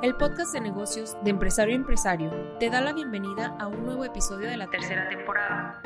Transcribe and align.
El 0.00 0.14
podcast 0.14 0.52
de 0.52 0.60
negocios 0.60 1.16
de 1.24 1.30
empresario 1.30 1.74
a 1.74 1.76
empresario 1.76 2.30
te 2.60 2.70
da 2.70 2.80
la 2.80 2.92
bienvenida 2.92 3.56
a 3.58 3.66
un 3.66 3.84
nuevo 3.84 4.04
episodio 4.04 4.48
de 4.48 4.56
la 4.56 4.68
tercera 4.68 5.08
temporada. 5.08 5.82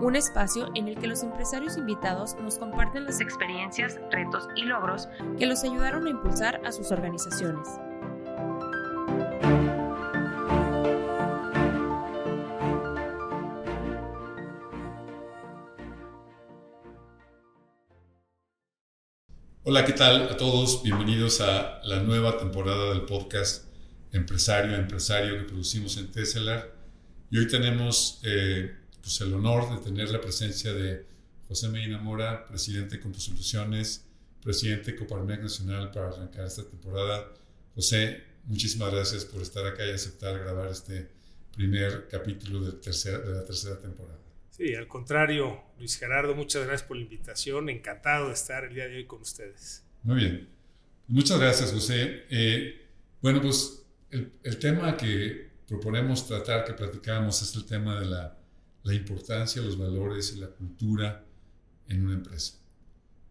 Un 0.00 0.16
espacio 0.16 0.68
en 0.74 0.88
el 0.88 0.98
que 0.98 1.06
los 1.06 1.22
empresarios 1.22 1.76
invitados 1.76 2.34
nos 2.42 2.58
comparten 2.58 3.04
las 3.04 3.20
experiencias, 3.20 4.00
retos 4.10 4.48
y 4.56 4.64
logros 4.64 5.08
que 5.38 5.46
los 5.46 5.62
ayudaron 5.62 6.08
a 6.08 6.10
impulsar 6.10 6.60
a 6.66 6.72
sus 6.72 6.90
organizaciones. 6.90 7.68
Hola, 19.70 19.84
¿qué 19.84 19.92
tal 19.92 20.30
a 20.30 20.36
todos? 20.38 20.82
Bienvenidos 20.82 21.42
a 21.42 21.82
la 21.84 22.02
nueva 22.02 22.38
temporada 22.38 22.88
del 22.88 23.02
podcast 23.02 23.66
Empresario 24.12 24.74
a 24.74 24.78
Empresario 24.78 25.36
que 25.36 25.44
producimos 25.44 25.98
en 25.98 26.10
Tesselar. 26.10 26.74
Y 27.30 27.36
hoy 27.36 27.48
tenemos 27.48 28.18
eh, 28.22 28.74
pues 29.02 29.20
el 29.20 29.34
honor 29.34 29.68
de 29.70 29.84
tener 29.84 30.08
la 30.08 30.22
presencia 30.22 30.72
de 30.72 31.04
José 31.48 31.68
Medina 31.68 31.98
Mora, 31.98 32.46
presidente 32.46 32.96
de 32.96 33.20
Soluciones, 33.20 34.06
presidente 34.42 34.92
de 34.92 34.96
Coparmex 34.96 35.42
Nacional 35.42 35.90
para 35.90 36.08
arrancar 36.08 36.46
esta 36.46 36.64
temporada. 36.64 37.28
José, 37.74 38.22
muchísimas 38.46 38.90
gracias 38.90 39.26
por 39.26 39.42
estar 39.42 39.66
acá 39.66 39.84
y 39.84 39.90
aceptar 39.90 40.38
grabar 40.38 40.70
este 40.70 41.10
primer 41.54 42.08
capítulo 42.08 42.62
de, 42.62 42.72
tercera, 42.72 43.18
de 43.18 43.34
la 43.34 43.44
tercera 43.44 43.78
temporada. 43.78 44.18
Sí, 44.58 44.74
al 44.74 44.88
contrario, 44.88 45.62
Luis 45.78 45.96
Gerardo, 45.96 46.34
muchas 46.34 46.66
gracias 46.66 46.88
por 46.88 46.96
la 46.96 47.04
invitación. 47.04 47.68
Encantado 47.68 48.26
de 48.26 48.34
estar 48.34 48.64
el 48.64 48.74
día 48.74 48.88
de 48.88 48.96
hoy 48.96 49.06
con 49.06 49.20
ustedes. 49.20 49.84
Muy 50.02 50.16
bien. 50.16 50.48
Muchas 51.06 51.38
gracias, 51.38 51.72
José. 51.72 52.24
Eh, 52.28 52.88
bueno, 53.22 53.40
pues 53.40 53.86
el, 54.10 54.32
el, 54.42 54.58
tema 54.58 54.96
que 54.96 55.52
proponemos 55.68 56.26
tratar, 56.26 56.64
que 56.64 56.72
platicamos, 56.72 57.40
es 57.40 57.54
el 57.54 57.66
tema 57.66 58.00
de 58.00 58.06
la, 58.06 58.36
la, 58.82 58.94
importancia, 58.94 59.62
los 59.62 59.78
valores 59.78 60.34
y 60.34 60.40
la 60.40 60.48
cultura 60.48 61.24
en 61.86 62.04
una 62.04 62.14
empresa. 62.14 62.54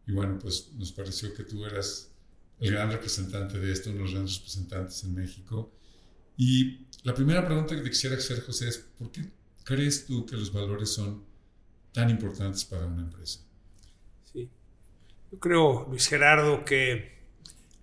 Y 0.08 0.14
bueno, 0.14 0.40
pues 0.40 0.72
nos 0.76 0.94
pareció 0.94 1.34
que 1.34 1.44
tú 1.44 1.66
eras 1.66 2.10
el 2.62 2.72
gran 2.72 2.90
representante 2.90 3.60
de 3.60 3.74
esto, 3.74 3.90
uno 3.90 3.98
de 3.98 4.04
los 4.06 4.14
grandes 4.14 4.38
representantes 4.38 5.04
en 5.04 5.14
México. 5.14 5.74
Y 6.38 6.88
la 7.04 7.14
primera 7.14 7.46
pregunta 7.46 7.76
que 7.76 7.82
te 7.82 7.90
quisiera 7.90 8.16
hacer, 8.16 8.42
José, 8.46 8.70
es 8.70 8.78
¿por 8.78 9.12
qué 9.12 9.30
crees 9.68 10.06
tú 10.06 10.26
que 10.26 10.38
los 10.38 10.54
valores 10.54 10.94
son 10.94 11.26
tan 11.92 12.10
importantes 12.10 12.64
para 12.64 12.86
una 12.86 13.02
empresa? 13.02 13.42
Sí. 14.32 14.50
Yo 15.30 15.40
creo, 15.40 15.86
Luis 15.90 16.08
Gerardo, 16.08 16.64
que 16.64 17.18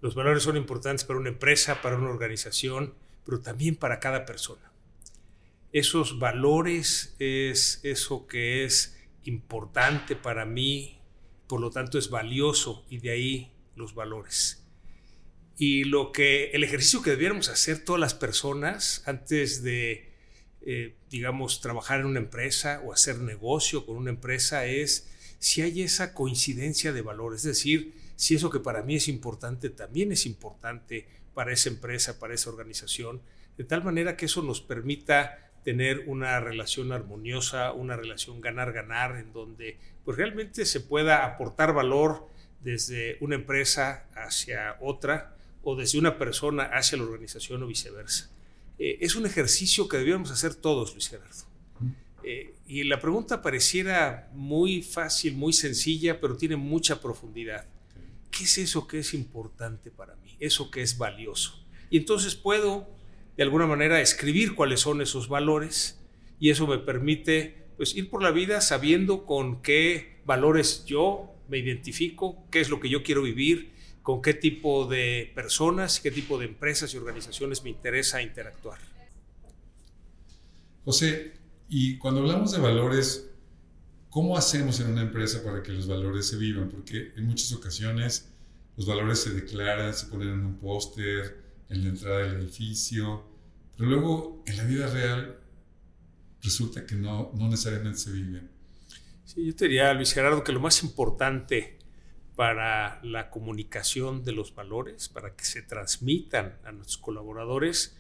los 0.01 0.15
valores 0.15 0.43
son 0.43 0.57
importantes 0.57 1.05
para 1.05 1.19
una 1.19 1.29
empresa, 1.29 1.83
para 1.83 1.97
una 1.97 2.09
organización, 2.09 2.95
pero 3.27 3.43
también 3.43 3.77
para 3.77 4.01
cada 4.01 4.25
persona. 4.25 4.73
Esos 5.73 6.19
valores 6.19 7.17
es 7.19 7.81
eso 7.83 8.27
que 8.27 8.65
es 8.65 8.97
importante 9.25 10.17
para 10.17 10.47
mí, 10.47 10.99
por 11.47 11.61
lo 11.61 11.69
tanto 11.71 11.99
es 11.99 12.09
valioso 12.09 12.87
y 12.89 12.99
de 12.99 13.11
ahí 13.11 13.53
los 13.77 13.95
valores. 13.95 14.65
Y 15.59 15.85
lo 15.85 16.13
que 16.13 16.51
el 16.53 16.65
ejercicio 16.65 17.03
que 17.03 17.11
debiéramos 17.11 17.51
hacer 17.51 17.85
todas 17.85 18.01
las 18.01 18.15
personas 18.15 19.03
antes 19.07 19.63
de 19.63 20.14
eh, 20.67 20.95
digamos, 21.11 21.61
trabajar 21.61 22.01
en 22.01 22.07
una 22.07 22.21
empresa 22.21 22.81
o 22.85 22.93
hacer 22.93 23.19
negocio 23.19 23.85
con 23.85 23.97
una 23.97 24.11
empresa 24.11 24.67
es 24.67 25.11
si 25.39 25.61
hay 25.61 25.83
esa 25.83 26.15
coincidencia 26.15 26.93
de 26.93 27.03
valores, 27.03 27.41
es 27.41 27.57
decir, 27.57 27.95
si 28.17 28.35
eso 28.35 28.49
que 28.49 28.61
para 28.61 28.83
mí 28.83 28.97
es 28.97 29.09
importante 29.09 29.69
también 29.69 30.11
es 30.13 30.25
importante 30.25 31.07
para 31.35 31.53
esa 31.53 31.69
empresa, 31.69 32.19
para 32.19 32.33
esa 32.33 32.49
organización, 32.49 33.21
de 33.59 33.65
tal 33.65 33.85
manera 33.85 34.17
que 34.17 34.27
eso 34.27 34.43
nos 34.43 34.61
permita 34.61 35.53
tener 35.65 36.05
una 36.07 36.41
relación 36.41 36.93
armoniosa, 36.93 37.73
una 37.73 37.97
relación 37.97 38.41
ganar-ganar, 38.41 39.17
en 39.17 39.33
donde 39.33 39.79
pues 40.05 40.17
realmente 40.17 40.65
se 40.67 40.81
pueda 40.81 41.25
aportar 41.25 41.75
valor 41.75 42.29
desde 42.61 43.19
una 43.21 43.35
empresa 43.35 44.07
hacia 44.15 44.77
otra 44.81 45.37
o 45.63 45.77
desde 45.77 45.99
una 45.99 46.19
persona 46.19 46.65
hacia 46.65 46.99
la 46.99 47.05
organización 47.05 47.63
o 47.63 47.67
viceversa. 47.67 48.31
Eh, 48.79 48.99
es 49.01 49.15
un 49.15 49.27
ejercicio 49.27 49.89
que 49.89 49.99
debíamos 49.99 50.31
hacer 50.31 50.55
todos, 50.55 50.93
Luis 50.93 51.09
Gerardo. 51.09 51.45
Eh, 52.23 52.55
y 52.67 52.85
la 52.85 53.01
pregunta 53.01 53.43
pareciera 53.43 54.31
muy 54.33 54.83
fácil, 54.83 55.35
muy 55.35 55.53
sencilla, 55.53 56.21
pero 56.21 56.37
tiene 56.37 56.57
mucha 56.57 57.01
profundidad. 57.01 57.67
¿Qué 58.31 58.45
es 58.45 58.59
eso 58.59 58.87
que 58.87 59.01
es 59.01 59.15
importante 59.15 59.91
para 59.91 60.17
mí? 60.17 60.37
Eso 60.41 60.71
que 60.71 60.83
es 60.83 60.97
valioso. 60.97 61.65
Y 61.91 61.99
entonces 61.99 62.35
puedo, 62.35 62.89
de 63.37 63.43
alguna 63.43 63.67
manera, 63.67 64.01
escribir 64.01 64.55
cuáles 64.55 64.81
son 64.81 65.03
esos 65.03 65.29
valores 65.29 66.01
y 66.41 66.51
eso 66.51 66.67
me 66.67 66.79
permite 66.79 67.65
pues, 67.77 67.95
ir 67.95 68.11
por 68.11 68.23
la 68.23 68.31
vida 68.31 68.61
sabiendo 68.61 69.27
con 69.27 69.63
qué 69.63 70.21
valores 70.25 70.85
yo 70.87 71.31
me 71.49 71.59
identifico, 71.59 72.45
qué 72.51 72.61
es 72.61 72.71
lo 72.71 72.81
que 72.81 72.89
yo 72.89 73.03
quiero 73.03 73.23
vivir, 73.23 73.74
con 74.05 74.21
qué 74.21 74.35
tipo 74.35 74.85
de 74.85 75.33
personas, 75.35 75.99
qué 75.99 76.11
tipo 76.11 76.39
de 76.39 76.45
empresas 76.45 76.93
y 76.93 76.99
organizaciones 76.99 77.65
me 77.65 77.71
interesa 77.71 78.21
interactuar. 78.21 78.79
José, 80.85 81.33
y 81.71 81.97
cuando 81.97 82.21
hablamos 82.21 82.53
de 82.53 82.59
valores, 82.59 83.31
¿cómo 84.11 84.37
hacemos 84.37 84.79
en 84.81 84.93
una 84.93 85.01
empresa 85.01 85.43
para 85.43 85.63
que 85.63 85.73
los 85.73 85.89
valores 85.89 86.29
se 86.29 86.37
vivan? 86.37 86.69
Porque 86.69 87.13
en 87.17 87.25
muchas 87.25 87.51
ocasiones 87.55 88.31
los 88.77 88.85
valores 88.85 89.21
se 89.21 89.31
declaran, 89.31 89.95
se 89.95 90.05
ponen 90.09 90.29
en 90.29 90.45
un 90.45 90.59
póster, 90.59 91.43
en 91.71 91.85
la 91.85 91.89
entrada 91.89 92.19
del 92.19 92.43
edificio, 92.43 93.25
pero 93.75 93.89
luego 93.89 94.45
en 94.47 94.59
la 94.59 94.65
vida 94.65 94.87
real 94.87 95.39
resulta 96.43 96.85
que 96.85 96.95
no, 96.95 97.33
no 97.35 97.49
necesariamente 97.49 98.01
se 98.01 98.13
viven. 98.13 98.51
Sí, 99.25 99.47
yo 99.47 99.57
te 99.57 99.65
diría, 99.65 99.95
Luis 99.95 100.13
Gerardo, 100.13 100.45
que 100.45 100.53
lo 100.53 100.61
más 100.61 100.83
importante 100.83 101.79
para 102.37 103.01
la 103.03 103.31
comunicación 103.31 104.25
de 104.25 104.33
los 104.33 104.55
valores, 104.55 105.09
para 105.09 105.37
que 105.37 105.45
se 105.45 105.63
transmitan 105.63 106.59
a 106.65 106.73
nuestros 106.73 106.99
colaboradores, 106.99 107.97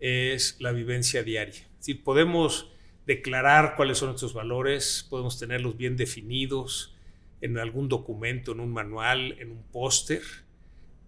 es 0.00 0.56
la 0.60 0.72
vivencia 0.72 1.22
diaria. 1.22 1.54
Es 1.54 1.78
decir, 1.78 2.02
podemos 2.02 2.72
declarar 3.06 3.74
cuáles 3.76 3.98
son 3.98 4.08
nuestros 4.08 4.32
valores, 4.32 5.06
podemos 5.08 5.38
tenerlos 5.38 5.76
bien 5.76 5.96
definidos 5.96 6.96
en 7.40 7.58
algún 7.58 7.88
documento, 7.88 8.52
en 8.52 8.60
un 8.60 8.72
manual, 8.72 9.36
en 9.38 9.50
un 9.50 9.62
póster, 9.64 10.22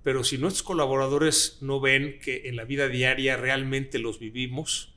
pero 0.02 0.22
si 0.22 0.38
nuestros 0.38 0.62
colaboradores 0.62 1.58
no 1.60 1.80
ven 1.80 2.18
que 2.20 2.48
en 2.48 2.56
la 2.56 2.64
vida 2.64 2.88
diaria 2.88 3.36
realmente 3.36 3.98
los 3.98 4.18
vivimos, 4.18 4.94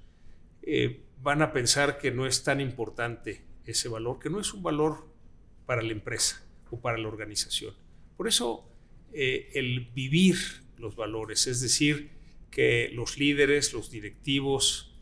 eh, 0.61 1.03
van 1.21 1.41
a 1.41 1.53
pensar 1.53 1.97
que 1.97 2.11
no 2.11 2.27
es 2.27 2.43
tan 2.43 2.59
importante 2.59 3.45
ese 3.65 3.87
valor, 3.89 4.19
que 4.19 4.29
no 4.29 4.39
es 4.39 4.53
un 4.53 4.61
valor 4.61 5.07
para 5.65 5.81
la 5.81 5.91
empresa 5.91 6.43
o 6.71 6.79
para 6.79 6.97
la 6.97 7.07
organización. 7.07 7.75
Por 8.17 8.27
eso 8.27 8.67
eh, 9.13 9.51
el 9.53 9.91
vivir 9.93 10.37
los 10.77 10.95
valores, 10.95 11.45
es 11.45 11.61
decir, 11.61 12.09
que 12.49 12.89
los 12.93 13.17
líderes, 13.17 13.73
los 13.73 13.91
directivos, 13.91 14.99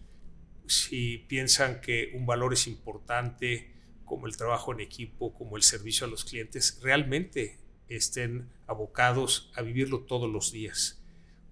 si 0.68 1.20
piensan 1.28 1.82
que 1.82 2.12
un 2.14 2.26
valor 2.26 2.54
es 2.54 2.68
importante, 2.68 3.72
como 4.04 4.28
el 4.28 4.36
trabajo 4.36 4.74
en 4.74 4.82
equipo, 4.82 5.34
como 5.34 5.56
el 5.56 5.64
servicio 5.64 6.06
a 6.06 6.10
los 6.10 6.26
clientes, 6.26 6.80
realmente 6.82 7.60
estén 7.88 8.50
abocados 8.68 9.52
a 9.56 9.62
vivirlo 9.62 10.02
todos 10.02 10.30
los 10.30 10.52
días. 10.52 11.04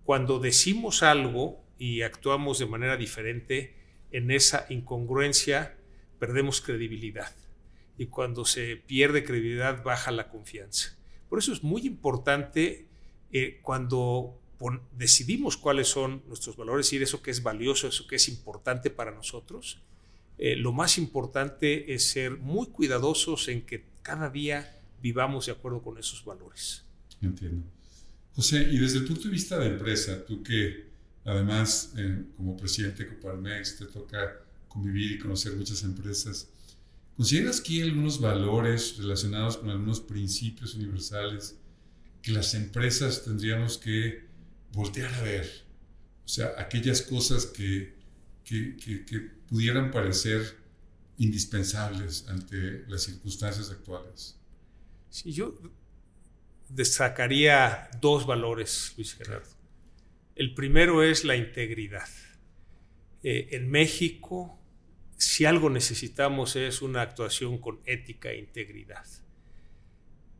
Cuando 0.04 0.40
decimos 0.40 1.04
algo 1.04 1.64
y 1.78 2.02
actuamos 2.02 2.60
de 2.60 2.66
manera 2.66 2.98
diferente, 2.98 3.76
en 4.12 4.32
esa 4.32 4.66
incongruencia 4.70 5.78
perdemos 6.20 6.62
credibilidad 6.62 7.36
y 7.97 8.08
cuando 8.08 8.46
se 8.46 8.75
pierde 8.75 9.24
credibilidad 9.24 9.84
baja 9.84 10.12
la 10.12 10.30
confianza. 10.30 10.96
Por 11.30 11.39
eso 11.39 11.51
es 11.51 11.63
muy 11.63 11.86
importante 11.86 12.88
eh, 13.31 13.60
cuando 13.62 14.39
decidimos 14.98 15.57
cuáles 15.57 15.88
son 15.88 16.24
nuestros 16.27 16.56
valores 16.57 16.92
y 16.94 16.98
eso 16.98 17.22
que 17.22 17.31
es 17.31 17.44
valioso, 17.44 17.88
eso 17.88 18.07
que 18.07 18.16
es 18.16 18.27
importante 18.30 18.89
para 18.89 19.12
nosotros. 19.12 19.80
Eh, 20.38 20.56
lo 20.56 20.72
más 20.72 20.98
importante 20.98 21.94
es 21.94 22.10
ser 22.10 22.38
muy 22.38 22.68
cuidadosos 22.68 23.48
en 23.48 23.66
que 23.66 23.86
cada 24.01 24.30
día 24.30 24.80
vivamos 25.01 25.48
de 25.48 25.51
acuerdo 25.51 25.81
con 25.81 25.98
esos 25.98 26.24
valores. 26.24 26.83
Entiendo. 27.22 27.66
José, 28.36 28.68
y 28.72 28.77
desde 28.77 29.00
el 29.00 29.06
punto 29.06 29.24
de 29.24 29.30
vista 29.30 29.57
de 29.57 29.68
empresa, 29.68 30.24
tú 30.25 30.44
que 30.44 30.86
además 31.25 31.94
eh, 31.98 32.24
como 32.36 32.56
presidente 32.56 33.04
de 33.04 33.16
Coparmex 33.16 33.77
te 33.77 33.86
toca 33.86 34.39
convivir 34.68 35.13
y 35.13 35.19
conocer 35.19 35.54
muchas 35.56 35.83
empresas, 35.83 36.48
¿Consideras 37.18 37.62
que 37.62 37.74
hay 37.74 37.81
algunos 37.81 38.22
valores 38.22 38.96
relacionados 39.00 39.58
con 39.58 39.72
algunos 39.72 40.00
principios 40.00 40.75
universales 40.75 41.58
que 42.22 42.31
las 42.31 42.54
empresas 42.54 43.24
tendríamos 43.25 43.80
que 43.80 44.28
voltear 44.72 45.12
a 45.16 45.24
ver? 45.24 45.66
O 46.24 46.28
sea, 46.28 46.54
aquellas 46.60 47.02
cosas 47.02 47.48
que, 47.48 47.96
que, 48.44 48.78
que, 48.78 49.38
pudieran 49.50 49.90
parecer 49.90 50.58
indispensables 51.18 52.28
ante 52.28 52.86
las 52.88 53.04
circunstancias 53.04 53.72
actuales. 53.72 54.38
Sí, 55.10 55.31
yo 55.31 55.58
destacaría 56.70 57.90
dos 58.00 58.28
valores, 58.28 58.94
Luis 58.96 59.16
Gerardo. 59.16 59.50
El 60.36 60.54
primero 60.54 61.02
es 61.02 61.24
la 61.24 61.36
integridad. 61.36 62.10
Eh, 63.24 63.48
en 63.54 63.72
México, 63.72 64.56
si 65.18 65.46
algo 65.46 65.69
necesitamos 65.69 66.56
es 66.56 66.81
una 66.81 67.02
actuación 67.02 67.58
con 67.58 67.80
ética 67.86 68.30
e 68.30 68.38
integridad. 68.38 69.06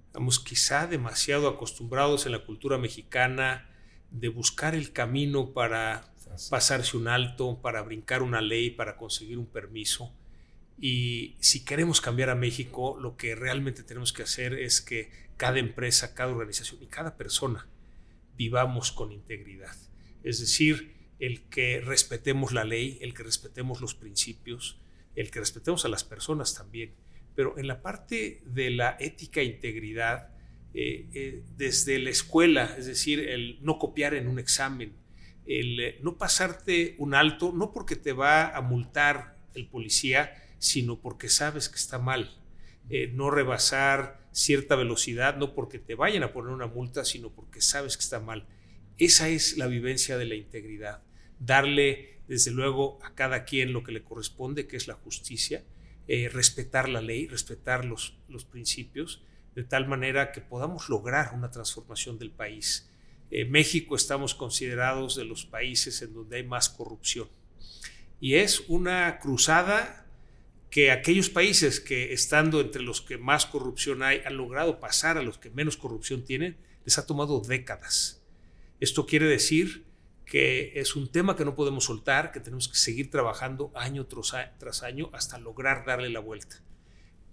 Estamos 0.06 0.40
quizá 0.40 0.88
demasiado 0.88 1.48
acostumbrados 1.48 2.26
en 2.26 2.32
la 2.32 2.46
cultura 2.46 2.78
mexicana 2.78 3.70
de 4.12 4.30
buscar 4.30 4.76
el 4.76 4.94
camino 4.94 5.54
para 5.54 6.14
pasarse 6.50 6.96
un 6.96 7.08
alto, 7.08 7.60
para 7.62 7.82
brincar 7.82 8.22
una 8.22 8.40
ley, 8.40 8.70
para 8.70 8.98
conseguir 8.98 9.40
un 9.40 9.48
permiso. 9.48 10.14
Y 10.80 11.38
si 11.40 11.66
queremos 11.66 12.00
cambiar 12.00 12.30
a 12.30 12.36
México, 12.36 13.00
lo 13.02 13.18
que 13.18 13.34
realmente 13.36 13.82
tenemos 13.82 14.14
que 14.14 14.24
hacer 14.24 14.54
es 14.54 14.82
que 14.82 15.12
cada 15.38 15.58
empresa, 15.58 16.14
cada 16.14 16.32
organización 16.32 16.84
y 16.84 16.88
cada 16.88 17.18
persona 17.18 17.68
vivamos 18.38 18.92
con 18.92 19.12
integridad. 19.12 19.76
Es 20.24 20.40
decir, 20.40 20.97
el 21.20 21.44
que 21.50 21.82
respetemos 21.82 22.52
la 22.52 22.64
ley, 22.64 22.98
el 23.02 23.14
que 23.14 23.24
respetemos 23.24 23.82
los 23.82 23.96
principios, 23.96 24.80
el 25.16 25.32
que 25.32 25.40
respetemos 25.40 25.84
a 25.86 25.90
las 25.90 26.04
personas 26.04 26.54
también. 26.54 26.94
Pero 27.36 27.58
en 27.58 27.68
la 27.68 27.82
parte 27.82 28.42
de 28.46 28.70
la 28.70 28.98
ética 29.00 29.42
e 29.42 29.46
integridad, 29.46 30.30
eh, 30.74 31.08
eh, 31.14 31.44
desde 31.56 31.98
la 31.98 32.12
escuela, 32.12 32.76
es 32.78 32.86
decir, 32.86 33.20
el 33.20 33.58
no 33.62 33.80
copiar 33.80 34.14
en 34.14 34.28
un 34.28 34.38
examen, 34.38 34.94
el 35.46 35.80
eh, 35.80 36.00
no 36.04 36.18
pasarte 36.18 36.96
un 37.00 37.16
alto, 37.16 37.52
no 37.54 37.74
porque 37.74 37.96
te 37.96 38.14
va 38.14 38.56
a 38.56 38.62
multar 38.62 39.38
el 39.56 39.68
policía, 39.68 40.44
sino 40.60 41.00
porque 41.00 41.30
sabes 41.30 41.70
que 41.70 41.78
está 41.78 42.00
mal. 42.00 42.36
no 43.14 43.32
rebasar 43.32 44.22
cierta 44.32 44.76
velocidad, 44.76 45.36
no 45.36 45.54
porque 45.54 45.78
te 45.78 45.96
vayan 45.96 46.24
a 46.24 46.32
poner 46.32 46.54
una 46.54 46.68
multa, 46.68 47.04
sino 47.04 47.32
porque 47.32 47.60
sabes 47.60 47.98
que 47.98 48.04
está 48.04 48.20
mal. 48.20 48.46
Esa 48.98 49.30
es 49.30 49.58
la 49.58 49.68
vivencia 49.68 50.18
de 50.18 50.26
la 50.26 50.36
integridad. 50.36 51.02
Darle, 51.40 52.20
desde 52.28 52.52
luego, 52.52 53.00
a 53.04 53.16
cada 53.16 53.46
quien 53.46 53.74
lo 53.74 53.84
que 53.84 53.92
le 53.92 54.04
corresponde, 54.04 54.68
que 54.68 54.78
es 54.78 54.88
la 54.88 54.96
justicia, 54.96 55.64
respetar 56.32 56.88
la 56.88 57.02
ley, 57.02 57.28
respetar 57.28 57.84
los, 57.84 58.18
los 58.30 58.46
principios, 58.46 59.22
de 59.56 59.64
tal 59.64 59.88
manera 59.88 60.32
que 60.32 60.40
podamos 60.40 60.88
lograr 60.88 61.34
una 61.34 61.50
transformación 61.50 62.20
del 62.20 62.30
país. 62.30 62.88
En 63.32 63.50
México 63.50 63.96
estamos 63.96 64.36
considerados 64.36 65.16
de 65.16 65.26
los 65.26 65.46
países 65.46 66.02
en 66.02 66.14
donde 66.14 66.38
hay 66.38 66.44
más 66.44 66.70
corrupción. 66.70 67.28
Y 68.22 68.36
es 68.36 68.64
una 68.68 69.18
cruzada 69.20 70.06
que 70.70 70.92
aquellos 70.92 71.30
países 71.30 71.80
que 71.80 72.14
estando 72.14 72.62
entre 72.62 72.84
los 72.84 73.02
que 73.02 73.18
más 73.18 73.48
corrupción 73.48 74.04
hay 74.04 74.22
han 74.26 74.38
logrado 74.38 74.80
pasar 74.80 75.18
a 75.18 75.24
los 75.24 75.40
que 75.40 75.50
menos 75.50 75.76
corrupción 75.76 76.24
tienen, 76.24 76.58
les 76.86 77.00
ha 77.00 77.08
tomado 77.08 77.42
décadas. 77.42 78.22
Esto 78.80 79.08
quiere 79.08 79.26
decir 79.26 79.87
que 80.28 80.74
es 80.80 80.96
un 80.96 81.12
tema 81.12 81.36
que 81.36 81.46
no 81.46 81.56
podemos 81.56 81.86
soltar, 81.86 82.32
que 82.32 82.40
tenemos 82.40 82.68
que 82.68 82.78
seguir 82.78 83.10
trabajando 83.10 83.72
año 83.74 84.06
tras 84.06 84.84
año 84.84 85.10
hasta 85.14 85.40
lograr 85.40 85.86
darle 85.86 86.10
la 86.10 86.20
vuelta. 86.20 86.62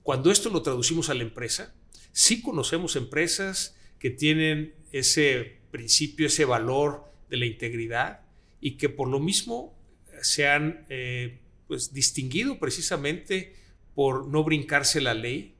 Cuando 0.03 0.31
esto 0.31 0.49
lo 0.49 0.63
traducimos 0.63 1.11
a 1.11 1.15
la 1.15 1.23
empresa, 1.23 1.75
Sí 2.15 2.43
conocemos 2.43 2.95
empresas 2.95 3.77
que 3.99 4.09
tienen 4.09 4.77
ese 4.93 5.59
principio, 5.73 6.29
ese 6.29 6.45
valor 6.45 7.13
de 7.29 7.39
la 7.39 7.45
integridad 7.45 8.21
y 8.61 8.77
que 8.77 8.89
por 8.89 9.09
lo 9.09 9.19
mismo 9.19 9.77
se 10.23 10.47
han 10.47 10.87
eh, 10.91 11.41
pues, 11.67 11.93
distinguido 11.93 12.61
precisamente 12.61 13.57
por 13.97 14.29
no 14.29 14.45
brincarse 14.45 15.01
la 15.01 15.13
ley, 15.13 15.57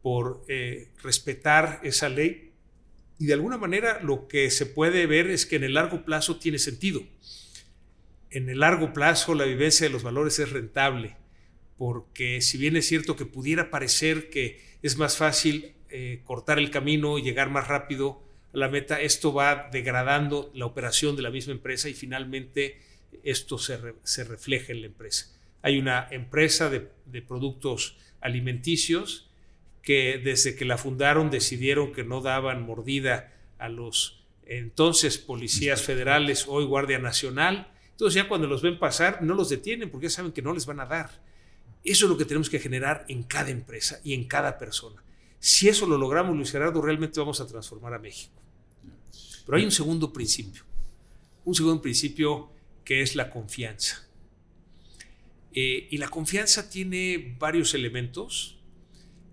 por 0.00 0.44
eh, 0.46 0.92
respetar 1.02 1.80
esa 1.82 2.08
ley. 2.08 2.49
Y 3.20 3.26
de 3.26 3.34
alguna 3.34 3.58
manera 3.58 4.00
lo 4.02 4.28
que 4.28 4.50
se 4.50 4.64
puede 4.64 5.04
ver 5.04 5.26
es 5.26 5.44
que 5.44 5.56
en 5.56 5.64
el 5.64 5.74
largo 5.74 6.06
plazo 6.06 6.38
tiene 6.38 6.58
sentido. 6.58 7.02
En 8.30 8.48
el 8.48 8.60
largo 8.60 8.94
plazo 8.94 9.34
la 9.34 9.44
vivencia 9.44 9.86
de 9.86 9.92
los 9.92 10.02
valores 10.02 10.38
es 10.38 10.50
rentable, 10.50 11.18
porque 11.76 12.40
si 12.40 12.56
bien 12.56 12.78
es 12.78 12.86
cierto 12.88 13.16
que 13.16 13.26
pudiera 13.26 13.68
parecer 13.68 14.30
que 14.30 14.62
es 14.80 14.96
más 14.96 15.18
fácil 15.18 15.74
eh, 15.90 16.22
cortar 16.24 16.58
el 16.58 16.70
camino 16.70 17.18
y 17.18 17.22
llegar 17.22 17.50
más 17.50 17.68
rápido 17.68 18.22
a 18.54 18.56
la 18.56 18.70
meta, 18.70 19.02
esto 19.02 19.34
va 19.34 19.68
degradando 19.70 20.50
la 20.54 20.64
operación 20.64 21.14
de 21.14 21.20
la 21.20 21.30
misma 21.30 21.52
empresa 21.52 21.90
y 21.90 21.94
finalmente 21.94 22.80
esto 23.22 23.58
se, 23.58 23.76
refleja 24.24 24.72
en 24.72 24.80
la 24.80 24.86
empresa. 24.86 25.26
Hay 25.60 25.78
una 25.78 26.08
empresa 26.10 26.70
de 26.70 27.20
productos 27.20 27.98
alimenticios 28.22 29.29
que 29.82 30.20
desde 30.22 30.54
que 30.54 30.64
la 30.64 30.78
fundaron 30.78 31.30
decidieron 31.30 31.92
que 31.92 32.04
no 32.04 32.20
daban 32.20 32.62
mordida 32.62 33.32
a 33.58 33.68
los 33.68 34.20
entonces 34.44 35.16
policías 35.16 35.82
federales, 35.82 36.46
hoy 36.48 36.64
Guardia 36.64 36.98
Nacional. 36.98 37.72
Entonces 37.90 38.14
ya 38.14 38.28
cuando 38.28 38.48
los 38.48 38.62
ven 38.62 38.78
pasar 38.78 39.22
no 39.22 39.34
los 39.34 39.48
detienen 39.48 39.90
porque 39.90 40.08
ya 40.08 40.10
saben 40.10 40.32
que 40.32 40.42
no 40.42 40.52
les 40.52 40.66
van 40.66 40.80
a 40.80 40.86
dar. 40.86 41.22
Eso 41.84 42.06
es 42.06 42.10
lo 42.10 42.18
que 42.18 42.24
tenemos 42.24 42.50
que 42.50 42.58
generar 42.58 43.04
en 43.08 43.22
cada 43.22 43.50
empresa 43.50 44.00
y 44.04 44.12
en 44.12 44.24
cada 44.24 44.58
persona. 44.58 45.02
Si 45.38 45.68
eso 45.68 45.86
lo 45.86 45.96
logramos, 45.96 46.36
Luis 46.36 46.50
Gerardo, 46.50 46.82
realmente 46.82 47.18
vamos 47.18 47.40
a 47.40 47.46
transformar 47.46 47.94
a 47.94 47.98
México. 47.98 48.34
Pero 49.46 49.56
hay 49.56 49.64
un 49.64 49.70
segundo 49.70 50.12
principio, 50.12 50.64
un 51.44 51.54
segundo 51.54 51.80
principio 51.80 52.50
que 52.84 53.00
es 53.00 53.16
la 53.16 53.30
confianza. 53.30 54.06
Eh, 55.52 55.88
y 55.90 55.98
la 55.98 56.08
confianza 56.08 56.68
tiene 56.68 57.36
varios 57.38 57.74
elementos. 57.74 58.59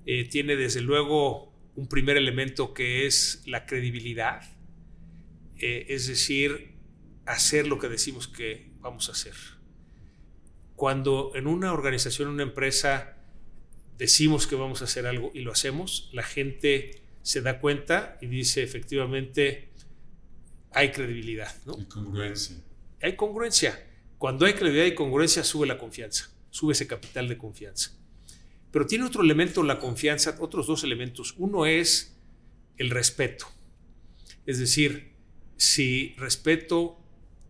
Eh, 0.09 0.23
tiene 0.23 0.55
desde 0.55 0.79
luego 0.79 1.53
un 1.75 1.89
primer 1.89 2.15
elemento 2.15 2.73
que 2.73 3.05
es 3.05 3.43
la 3.45 3.65
credibilidad, 3.65 4.41
eh, 5.59 5.85
es 5.89 6.07
decir, 6.07 6.75
hacer 7.25 7.67
lo 7.67 7.77
que 7.77 7.89
decimos 7.89 8.29
que 8.29 8.71
vamos 8.79 9.09
a 9.09 9.11
hacer. 9.11 9.33
Cuando 10.77 11.33
en 11.35 11.45
una 11.45 11.73
organización, 11.73 12.29
en 12.29 12.35
una 12.35 12.43
empresa, 12.43 13.17
decimos 13.97 14.47
que 14.47 14.55
vamos 14.55 14.81
a 14.81 14.85
hacer 14.85 15.05
algo 15.07 15.29
y 15.33 15.41
lo 15.41 15.51
hacemos, 15.51 16.09
la 16.13 16.23
gente 16.23 17.01
se 17.21 17.41
da 17.41 17.59
cuenta 17.59 18.17
y 18.21 18.27
dice 18.27 18.63
efectivamente 18.63 19.73
hay 20.71 20.93
credibilidad. 20.93 21.53
¿no? 21.65 21.75
Hay 21.75 21.85
congruencia. 21.85 22.55
Hay 23.01 23.15
congruencia. 23.17 23.87
Cuando 24.17 24.45
hay 24.45 24.53
credibilidad 24.53 24.85
y 24.85 24.95
congruencia 24.95 25.43
sube 25.43 25.67
la 25.67 25.77
confianza, 25.77 26.29
sube 26.49 26.71
ese 26.71 26.87
capital 26.87 27.27
de 27.27 27.37
confianza. 27.37 27.96
Pero 28.77 28.85
tiene 28.85 29.05
otro 29.05 29.23
elemento 29.23 29.63
la 29.63 29.79
confianza, 29.79 30.37
otros 30.39 30.67
dos 30.67 30.83
elementos. 30.83 31.33
Uno 31.39 31.65
es 31.65 32.15
el 32.77 32.91
respeto. 32.91 33.47
Es 34.45 34.59
decir, 34.59 35.15
si 35.55 36.13
respeto 36.19 37.03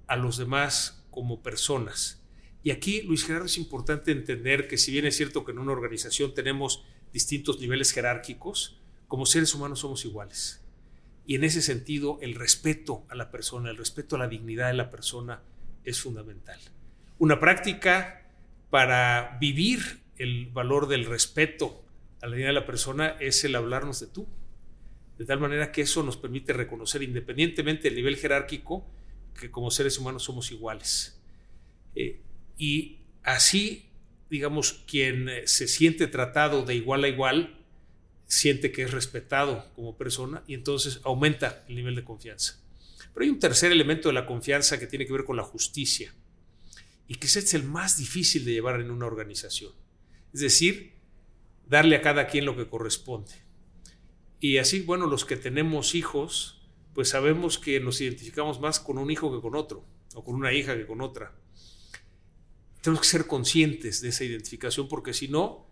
a 0.07 0.15
los 0.15 0.37
demás 0.37 1.05
como 1.11 1.43
personas, 1.43 2.23
y 2.63 2.71
aquí, 2.71 3.01
Luis 3.01 3.25
Gerardo, 3.25 3.47
es 3.47 3.57
importante 3.57 4.13
entender 4.13 4.69
que 4.69 4.77
si 4.77 4.93
bien 4.93 5.05
es 5.05 5.17
cierto 5.17 5.43
que 5.43 5.51
en 5.51 5.59
una 5.59 5.73
organización 5.73 6.33
tenemos 6.33 6.85
distintos 7.11 7.59
niveles 7.59 7.91
jerárquicos, 7.91 8.79
como 9.09 9.25
seres 9.25 9.53
humanos 9.53 9.79
somos 9.79 10.05
iguales. 10.05 10.63
Y 11.25 11.35
en 11.35 11.43
ese 11.43 11.61
sentido, 11.61 12.19
el 12.21 12.35
respeto 12.35 13.05
a 13.09 13.15
la 13.15 13.31
persona, 13.31 13.69
el 13.69 13.75
respeto 13.75 14.15
a 14.15 14.19
la 14.19 14.29
dignidad 14.29 14.67
de 14.67 14.75
la 14.75 14.89
persona 14.89 15.43
es 15.83 15.99
fundamental. 15.99 16.61
Una 17.19 17.37
práctica 17.41 18.31
para 18.69 19.37
vivir 19.41 20.06
el 20.17 20.47
valor 20.47 20.87
del 20.87 21.05
respeto 21.05 21.83
a 22.21 22.27
la 22.27 22.31
dignidad 22.31 22.49
de 22.49 22.59
la 22.61 22.65
persona 22.65 23.09
es 23.19 23.43
el 23.43 23.55
hablarnos 23.55 23.99
de 23.99 24.07
tú. 24.07 24.27
De 25.17 25.25
tal 25.25 25.39
manera 25.39 25.71
que 25.71 25.81
eso 25.81 26.03
nos 26.03 26.17
permite 26.17 26.53
reconocer, 26.53 27.01
independientemente 27.01 27.83
del 27.83 27.95
nivel 27.95 28.17
jerárquico, 28.17 28.85
que 29.39 29.49
como 29.51 29.71
seres 29.71 29.97
humanos 29.97 30.23
somos 30.23 30.51
iguales. 30.51 31.19
Eh, 31.95 32.21
y 32.57 32.99
así, 33.23 33.89
digamos, 34.29 34.83
quien 34.87 35.29
eh, 35.29 35.47
se 35.47 35.67
siente 35.67 36.07
tratado 36.07 36.63
de 36.63 36.75
igual 36.75 37.03
a 37.03 37.07
igual, 37.07 37.57
siente 38.25 38.71
que 38.71 38.83
es 38.83 38.91
respetado 38.91 39.65
como 39.75 39.97
persona 39.97 40.43
y 40.47 40.53
entonces 40.53 40.99
aumenta 41.03 41.63
el 41.67 41.75
nivel 41.75 41.95
de 41.95 42.03
confianza. 42.03 42.61
Pero 43.13 43.23
hay 43.23 43.29
un 43.29 43.39
tercer 43.39 43.71
elemento 43.71 44.09
de 44.09 44.13
la 44.13 44.25
confianza 44.25 44.79
que 44.79 44.85
tiene 44.85 45.05
que 45.05 45.13
ver 45.13 45.23
con 45.23 45.37
la 45.37 45.43
justicia 45.43 46.13
y 47.07 47.15
que 47.15 47.27
es 47.27 47.53
el 47.53 47.63
más 47.63 47.97
difícil 47.97 48.43
de 48.45 48.51
llevar 48.51 48.81
en 48.81 48.91
una 48.91 49.05
organización. 49.05 49.71
Es 50.33 50.41
decir, 50.41 50.93
darle 51.67 51.95
a 51.95 52.01
cada 52.01 52.27
quien 52.27 52.45
lo 52.45 52.55
que 52.55 52.67
corresponde. 52.67 53.33
Y 54.39 54.57
así, 54.57 54.81
bueno, 54.81 55.07
los 55.07 55.25
que 55.25 55.35
tenemos 55.35 55.95
hijos, 55.95 56.67
pues 56.93 57.09
sabemos 57.09 57.57
que 57.57 57.79
nos 57.79 58.01
identificamos 58.01 58.59
más 58.59 58.79
con 58.79 58.97
un 58.97 59.09
hijo 59.09 59.33
que 59.33 59.41
con 59.41 59.55
otro, 59.55 59.85
o 60.13 60.23
con 60.23 60.35
una 60.35 60.53
hija 60.53 60.75
que 60.75 60.85
con 60.85 61.01
otra 61.01 61.33
tenemos 62.87 63.01
que 63.01 63.09
ser 63.09 63.27
conscientes 63.27 64.01
de 64.01 64.09
esa 64.09 64.23
identificación 64.23 64.87
porque 64.87 65.13
si 65.13 65.27
no, 65.27 65.67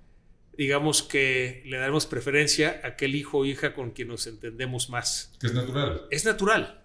digamos 0.57 1.01
que 1.01 1.63
le 1.65 1.77
daremos 1.77 2.05
preferencia 2.05 2.81
a 2.83 2.87
aquel 2.87 3.15
hijo 3.15 3.39
o 3.39 3.45
hija 3.45 3.73
con 3.73 3.91
quien 3.91 4.09
nos 4.09 4.27
entendemos 4.27 4.89
más. 4.89 5.33
Que 5.39 5.47
es 5.47 5.53
natural. 5.53 6.01
Es 6.11 6.25
natural. 6.25 6.83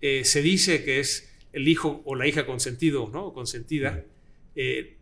Eh, 0.00 0.24
se 0.24 0.42
dice 0.42 0.84
que 0.84 1.00
es 1.00 1.30
el 1.52 1.68
hijo 1.68 2.02
o 2.04 2.14
la 2.14 2.26
hija 2.26 2.46
consentido, 2.46 3.10
¿no? 3.12 3.32
Consentida. 3.32 4.04
Eh, 4.54 4.96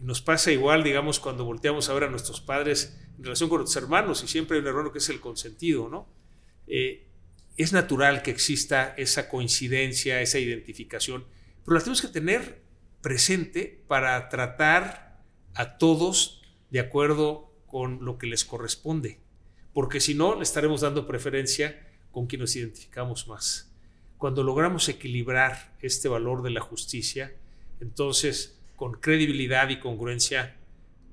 nos 0.00 0.22
pasa 0.22 0.50
igual, 0.52 0.82
digamos, 0.82 1.20
cuando 1.20 1.44
volteamos 1.44 1.88
a 1.88 1.94
ver 1.94 2.04
a 2.04 2.10
nuestros 2.10 2.40
padres 2.40 2.98
en 3.18 3.24
relación 3.24 3.48
con 3.48 3.58
nuestros 3.58 3.82
hermanos 3.82 4.22
y 4.24 4.28
siempre 4.28 4.56
hay 4.56 4.62
un 4.62 4.68
error 4.68 4.92
que 4.92 4.98
es 4.98 5.08
el 5.08 5.20
consentido, 5.20 5.88
¿no? 5.88 6.08
Eh, 6.66 7.06
es 7.56 7.72
natural 7.72 8.22
que 8.22 8.30
exista 8.30 8.94
esa 8.96 9.28
coincidencia, 9.28 10.20
esa 10.22 10.38
identificación, 10.38 11.26
pero 11.64 11.76
la 11.76 11.80
tenemos 11.80 12.00
que 12.00 12.08
tener 12.08 12.62
presente 13.02 13.84
para 13.86 14.28
tratar 14.28 15.22
a 15.54 15.76
todos 15.76 16.42
de 16.70 16.80
acuerdo 16.80 17.52
con 17.66 18.04
lo 18.04 18.16
que 18.16 18.26
les 18.26 18.44
corresponde, 18.44 19.20
porque 19.74 20.00
si 20.00 20.14
no, 20.14 20.34
le 20.36 20.42
estaremos 20.42 20.80
dando 20.80 21.06
preferencia 21.06 21.86
con 22.10 22.26
quien 22.26 22.40
nos 22.40 22.56
identificamos 22.56 23.28
más. 23.28 23.72
Cuando 24.18 24.42
logramos 24.42 24.88
equilibrar 24.88 25.76
este 25.80 26.08
valor 26.08 26.42
de 26.42 26.50
la 26.50 26.60
justicia, 26.60 27.34
entonces 27.80 28.61
con 28.82 28.94
credibilidad 28.94 29.68
y 29.68 29.78
congruencia, 29.78 30.56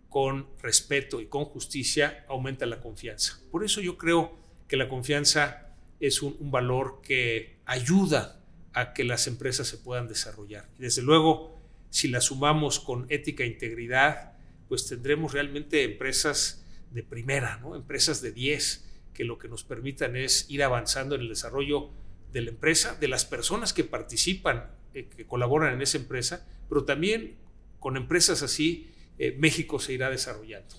con 0.09 0.47
respeto 0.59 1.21
y 1.21 1.27
con 1.27 1.45
justicia, 1.45 2.25
aumenta 2.27 2.65
la 2.65 2.81
confianza. 2.81 3.39
Por 3.51 3.63
eso 3.63 3.79
yo 3.79 3.95
creo 3.95 4.39
que 4.67 4.75
la 4.75 4.89
confianza 4.89 5.75
es 5.99 6.23
un, 6.23 6.49
valor 6.49 6.99
que 7.03 7.59
ayuda 7.67 8.41
a 8.73 8.93
que 8.93 9.03
las 9.03 9.27
empresas 9.27 9.67
se 9.67 9.77
puedan 9.77 10.07
desarrollar. 10.07 10.67
Y 10.79 10.81
desde 10.81 11.03
luego, 11.03 11.61
si 11.91 12.07
la 12.07 12.21
sumamos 12.21 12.79
con 12.79 13.05
ética 13.09 13.43
e 13.43 13.47
integridad, 13.49 14.33
pues 14.67 14.87
tendremos 14.87 15.33
realmente 15.33 15.83
empresas 15.83 16.65
de 16.89 17.03
primera, 17.03 17.57
¿no? 17.57 17.75
empresas 17.75 18.19
de 18.23 18.31
10, 18.31 18.89
que 19.13 19.25
lo 19.25 19.37
que 19.37 19.47
nos 19.47 19.63
permitan 19.63 20.15
es 20.15 20.49
ir 20.49 20.63
avanzando 20.63 21.13
en 21.13 21.21
el 21.21 21.29
desarrollo 21.29 21.91
de 22.33 22.41
la 22.41 22.49
empresa, 22.49 22.95
de 22.95 23.09
las 23.09 23.25
personas 23.25 23.73
que 23.73 23.83
participan, 23.83 24.71
eh, 24.95 25.07
que 25.07 25.27
colaboran 25.27 25.75
en 25.75 25.83
esa 25.83 25.99
empresa, 25.99 26.47
pero 26.67 26.83
también 26.83 27.37
con 27.79 27.97
empresas 27.97 28.43
así, 28.43 28.89
eh, 29.17 29.35
México 29.39 29.79
se 29.79 29.93
irá 29.93 30.09
desarrollando. 30.09 30.75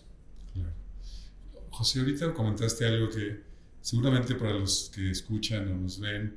José, 1.70 2.00
ahorita 2.00 2.34
comentaste 2.34 2.84
algo 2.84 3.08
que 3.08 3.40
seguramente 3.80 4.34
para 4.34 4.52
los 4.52 4.90
que 4.94 5.10
escuchan 5.10 5.70
o 5.72 5.76
nos 5.76 5.98
ven, 6.00 6.36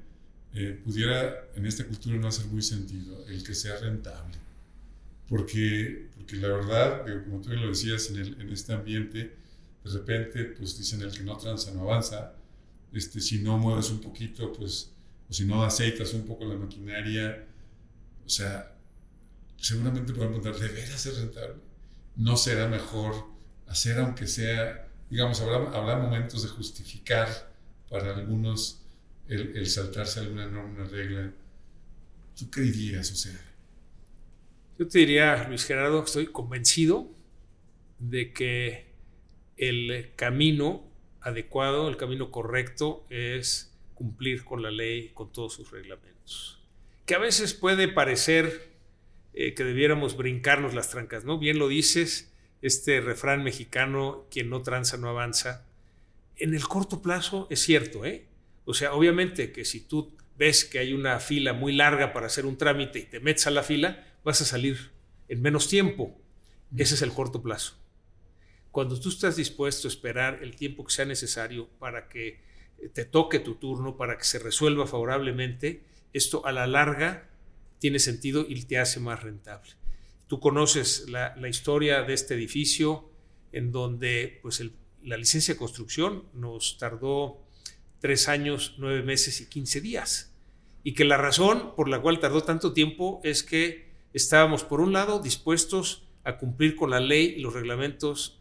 eh, 0.53 0.79
pudiera 0.83 1.47
en 1.55 1.65
esta 1.65 1.85
cultura 1.85 2.17
no 2.17 2.27
hacer 2.27 2.45
muy 2.47 2.61
sentido 2.61 3.25
el 3.27 3.43
que 3.43 3.55
sea 3.55 3.77
rentable. 3.77 4.37
Porque, 5.27 6.09
porque 6.15 6.35
la 6.35 6.49
verdad, 6.49 7.05
como 7.23 7.41
tú 7.41 7.49
lo 7.49 7.69
decías, 7.69 8.09
en, 8.09 8.17
el, 8.17 8.41
en, 8.41 8.49
este 8.49 8.73
ambiente, 8.73 9.35
de 9.83 9.91
repente, 9.91 10.43
pues 10.45 10.77
dicen 10.77 11.01
el 11.01 11.11
que 11.11 11.23
no 11.23 11.37
transa 11.37 11.73
no 11.73 11.81
avanza. 11.81 12.35
Este, 12.91 13.19
si 13.19 13.39
no 13.39 13.57
mueves 13.57 13.89
un 13.89 13.99
poquito, 13.99 14.53
pues, 14.53 14.91
o 15.29 15.33
si 15.33 15.45
no 15.45 15.63
aceitas 15.63 16.13
un 16.13 16.25
poco 16.25 16.45
la 16.45 16.55
maquinaria, 16.55 17.47
o 18.25 18.29
sea, 18.29 18.72
seguramente 19.63 20.13
podemos 20.13 20.39
preguntar, 20.39 20.69
¿debería 20.69 20.97
ser 20.97 21.15
rentable? 21.15 21.55
¿No 22.15 22.37
será 22.37 22.67
mejor 22.67 23.15
hacer 23.67 23.99
aunque 23.99 24.27
sea 24.27 24.83
digamos, 25.13 25.39
habrá, 25.41 25.57
habrá 25.77 25.97
momentos 25.97 26.41
de 26.41 26.49
justificar 26.49 27.27
para 27.87 28.15
algunos 28.15 28.81
el, 29.27 29.67
saltarse 29.67 30.21
alguna 30.21 30.47
norma, 30.47 30.81
una 30.81 30.85
regla. 30.85 31.31
¿Tú 32.35 32.49
qué 32.49 32.61
dirías, 32.61 33.11
o 33.11 33.15
sea? 33.15 33.39
Yo 34.79 34.87
te 34.87 34.97
diría, 34.97 35.47
Luis 35.47 35.65
Gerardo, 35.65 36.03
estoy 36.03 36.25
convencido 36.25 37.11
de 37.99 38.33
que 38.33 38.87
el 39.55 40.13
camino 40.15 40.83
adecuado, 41.21 41.89
el 41.89 41.97
camino 41.97 42.31
correcto 42.31 43.05
es 43.11 43.71
cumplir 43.93 44.43
con 44.43 44.63
la 44.63 44.71
ley, 44.71 45.09
con 45.13 45.31
todos 45.31 45.53
sus 45.53 45.69
reglamentos. 45.69 46.59
Que 47.05 47.13
a 47.13 47.19
veces 47.19 47.53
puede 47.53 47.87
parecer 47.87 48.72
eh, 49.33 49.53
que 49.53 49.63
debiéramos 49.63 50.17
brincarnos 50.17 50.73
las 50.73 50.89
trancas, 50.89 51.25
¿no? 51.25 51.39
Bien 51.39 51.59
lo 51.59 51.67
dices, 51.67 52.31
este 52.61 53.01
refrán 53.01 53.43
mexicano, 53.43 54.25
quien 54.29 54.49
no 54.49 54.61
tranza 54.61 54.97
no 54.97 55.09
avanza, 55.09 55.65
en 56.37 56.53
el 56.53 56.67
corto 56.67 57.01
plazo 57.01 57.47
es 57.49 57.61
cierto, 57.61 58.05
¿eh? 58.05 58.25
O 58.65 58.73
sea, 58.73 58.93
obviamente 58.93 59.51
que 59.51 59.65
si 59.65 59.81
tú 59.81 60.15
ves 60.37 60.65
que 60.65 60.79
hay 60.79 60.93
una 60.93 61.19
fila 61.19 61.53
muy 61.53 61.73
larga 61.73 62.13
para 62.13 62.27
hacer 62.27 62.45
un 62.45 62.57
trámite 62.57 62.99
y 62.99 63.03
te 63.03 63.19
metes 63.19 63.47
a 63.47 63.51
la 63.51 63.63
fila, 63.63 64.05
vas 64.23 64.41
a 64.41 64.45
salir 64.45 64.91
en 65.27 65.41
menos 65.41 65.67
tiempo. 65.67 66.19
Ese 66.75 66.95
es 66.95 67.01
el 67.01 67.11
corto 67.11 67.41
plazo. 67.41 67.77
Cuando 68.71 68.99
tú 68.99 69.09
estás 69.09 69.35
dispuesto 69.35 69.87
a 69.87 69.91
esperar 69.91 70.39
el 70.41 70.55
tiempo 70.55 70.83
que 70.83 70.93
sea 70.93 71.05
necesario 71.05 71.67
para 71.77 72.09
que 72.09 72.41
te 72.93 73.05
toque 73.05 73.39
tu 73.39 73.55
turno, 73.55 73.95
para 73.97 74.17
que 74.17 74.23
se 74.23 74.39
resuelva 74.39 74.87
favorablemente, 74.87 75.83
esto 76.13 76.45
a 76.45 76.51
la 76.51 76.65
larga 76.65 77.29
tiene 77.83 77.99
sentido 77.99 78.45
y 78.47 78.63
te 78.63 78.79
hace 78.79 79.01
más 79.01 79.23
rentable. 79.23 79.71
Tú 80.27 80.39
conoces 80.39 81.09
la, 81.09 81.35
historia 81.49 82.03
de 82.03 82.13
este 82.13 82.33
edificio 82.33 83.09
en 83.51 83.73
donde 83.73 84.39
pues 84.41 84.63
la 85.01 85.17
licencia 85.17 85.53
de 85.53 85.57
construcción 85.57 86.23
nos 86.33 86.77
tardó 86.77 87.43
tres 87.99 88.29
años, 88.29 88.75
nueve 88.77 89.03
meses 89.03 89.41
y 89.41 89.49
quince 89.49 89.81
días. 89.81 90.33
Y 90.85 90.93
que 90.93 91.03
la 91.03 91.17
razón 91.17 91.75
por 91.75 91.89
la 91.89 92.01
cual 92.01 92.21
tardó 92.21 92.43
tanto 92.43 92.71
tiempo 92.71 93.19
es 93.25 93.43
que 93.43 93.91
estábamos, 94.13 94.63
por 94.63 94.79
un 94.79 94.93
lado, 94.93 95.19
dispuestos 95.19 96.07
a 96.23 96.37
cumplir 96.37 96.77
con 96.77 96.89
la 96.89 97.01
ley 97.01 97.33
y 97.35 97.41
los 97.41 97.53
reglamentos 97.53 98.39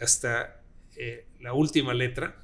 hasta 0.00 0.60
eh, 0.96 1.28
la 1.38 1.52
última 1.52 1.94
letra, 1.94 2.42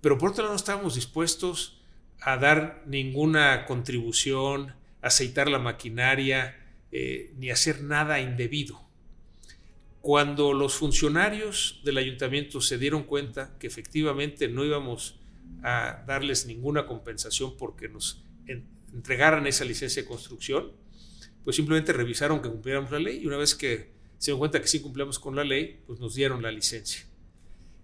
pero 0.00 0.16
por 0.16 0.30
otro 0.30 0.44
lado 0.44 0.52
no 0.52 0.58
estábamos 0.58 0.94
dispuestos 0.94 1.82
a 2.20 2.36
dar 2.36 2.84
ninguna 2.86 3.66
contribución, 3.66 4.76
aceitar 5.04 5.48
la 5.48 5.58
maquinaria, 5.58 6.56
eh, 6.90 7.34
ni 7.36 7.50
hacer 7.50 7.82
nada 7.82 8.20
indebido. 8.20 8.80
Cuando 10.00 10.52
los 10.52 10.74
funcionarios 10.74 11.80
del 11.84 11.98
ayuntamiento 11.98 12.60
se 12.60 12.78
dieron 12.78 13.04
cuenta 13.04 13.56
que 13.58 13.66
efectivamente 13.66 14.48
no 14.48 14.64
íbamos 14.64 15.20
a 15.62 16.02
darles 16.06 16.46
ninguna 16.46 16.86
compensación 16.86 17.56
porque 17.56 17.88
nos 17.88 18.24
entregaran 18.92 19.46
esa 19.46 19.64
licencia 19.64 20.02
de 20.02 20.08
construcción, 20.08 20.72
pues 21.42 21.56
simplemente 21.56 21.92
revisaron 21.92 22.40
que 22.40 22.48
cumpliéramos 22.48 22.90
la 22.90 22.98
ley 22.98 23.18
y 23.18 23.26
una 23.26 23.36
vez 23.36 23.54
que 23.54 23.92
se 24.18 24.26
dieron 24.26 24.38
cuenta 24.38 24.60
que 24.60 24.68
sí 24.68 24.80
cumplíamos 24.80 25.18
con 25.18 25.36
la 25.36 25.44
ley, 25.44 25.82
pues 25.86 26.00
nos 26.00 26.14
dieron 26.14 26.42
la 26.42 26.50
licencia. 26.50 27.04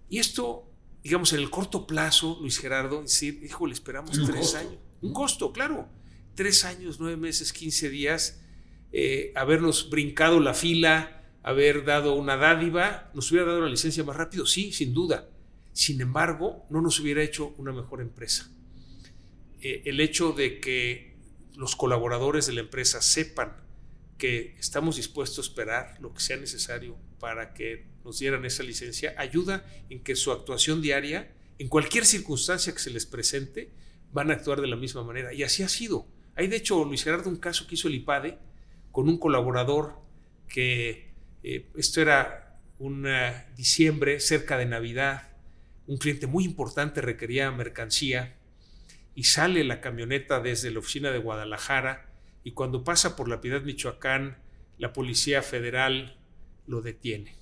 Y 0.09 0.19
esto, 0.19 0.71
digamos, 1.03 1.33
en 1.33 1.41
el 1.41 1.51
corto 1.51 1.87
plazo, 1.87 2.39
Luis 2.41 2.59
Gerardo, 2.59 3.03
decir, 3.03 3.41
híjole, 3.45 3.75
esperamos 3.75 4.19
tres 4.27 4.55
años. 4.55 4.77
Un 5.03 5.13
costo, 5.13 5.53
claro. 5.53 6.00
Tres 6.35 6.65
años, 6.65 6.99
nueve 7.01 7.17
meses, 7.17 7.53
quince 7.53 7.91
días 7.91 8.41
eh, 8.93 9.33
habernos 9.37 9.89
brincado 9.89 10.41
la 10.41 10.55
fila, 10.55 11.23
haber 11.43 11.85
dado 11.85 12.15
una 12.15 12.37
dádiva, 12.37 13.11
nos 13.15 13.31
hubiera 13.31 13.47
dado 13.47 13.61
la 13.61 13.69
licencia 13.69 14.03
más 14.05 14.17
rápido, 14.17 14.47
sí, 14.47 14.73
sin 14.73 14.93
duda. 14.93 15.29
Sin 15.73 16.01
embargo, 16.01 16.67
no 16.71 16.81
nos 16.81 16.99
hubiera 16.99 17.23
hecho 17.23 17.55
una 17.57 17.73
mejor 17.73 18.01
empresa. 18.01 18.51
Eh, 19.61 19.83
el 19.85 20.01
hecho 20.01 20.33
de 20.33 20.59
que 20.61 21.15
los 21.55 21.77
colaboradores 21.77 22.47
de 22.47 22.55
la 22.55 22.61
empresa 22.61 23.01
sepan 23.01 23.57
que 24.19 24.57
estamos 24.59 24.97
dispuestos 24.97 25.39
a 25.39 25.49
esperar 25.49 25.97
lo 26.01 26.13
que 26.13 26.21
sea 26.21 26.37
necesario 26.37 26.97
para 27.21 27.55
que 27.55 27.87
nos 28.05 28.19
dieran 28.19 28.45
esa 28.45 28.63
licencia, 28.63 29.15
ayuda 29.19 29.65
en 29.89 30.03
que 30.03 30.17
su 30.17 30.33
actuación 30.33 30.83
diaria, 30.83 31.33
en 31.59 31.69
cualquier 31.69 32.05
circunstancia 32.07 32.73
que 32.73 32.79
se 32.81 32.91
les 32.91 33.07
presente, 33.07 33.71
van 34.13 34.31
a 34.31 34.35
actuar 34.35 34.61
de 34.61 34.67
la 34.67 34.77
misma 34.77 35.05
manera. 35.05 35.33
Y 35.33 35.43
así 35.43 35.63
ha 35.63 35.69
sido. 35.69 36.07
Hay 36.41 36.49
de 36.49 36.57
hecho, 36.57 36.87
Luis 36.87 37.05
Gerardo, 37.05 37.29
un 37.29 37.37
caso 37.37 37.67
que 37.67 37.75
hizo 37.75 37.89
el 37.89 37.97
IPADE, 37.97 38.39
con 38.93 39.11
un 39.11 39.19
colaborador 39.19 40.01
que 40.49 41.13
eh, 41.43 41.69
esto 41.77 42.01
era 42.01 42.59
un 42.79 43.07
diciembre 43.55 44.21
cerca 44.21 44.57
de 44.57 44.65
Navidad, 44.65 45.37
un 45.87 45.99
cliente 45.99 46.27
muy 46.27 46.45
importante 46.45 47.03
requería 47.03 47.51
mercancía 47.51 48.39
y 49.15 49.25
sale 49.25 49.65
la 49.65 49.83
camioneta 49.83 50.41
desde 50.41 50.71
la 50.71 50.79
oficina 50.79 51.11
de 51.11 51.19
Guadalajara 51.19 52.11
y 52.43 52.53
cuando 52.53 52.85
pasa 52.85 53.17
por 53.17 53.29
la 53.29 53.43
Piedad 53.43 53.61
Michoacán, 53.61 54.39
la 54.79 54.95
Policía 54.95 55.43
Federal 55.43 56.17
lo 56.67 56.81
detiene. 56.81 57.35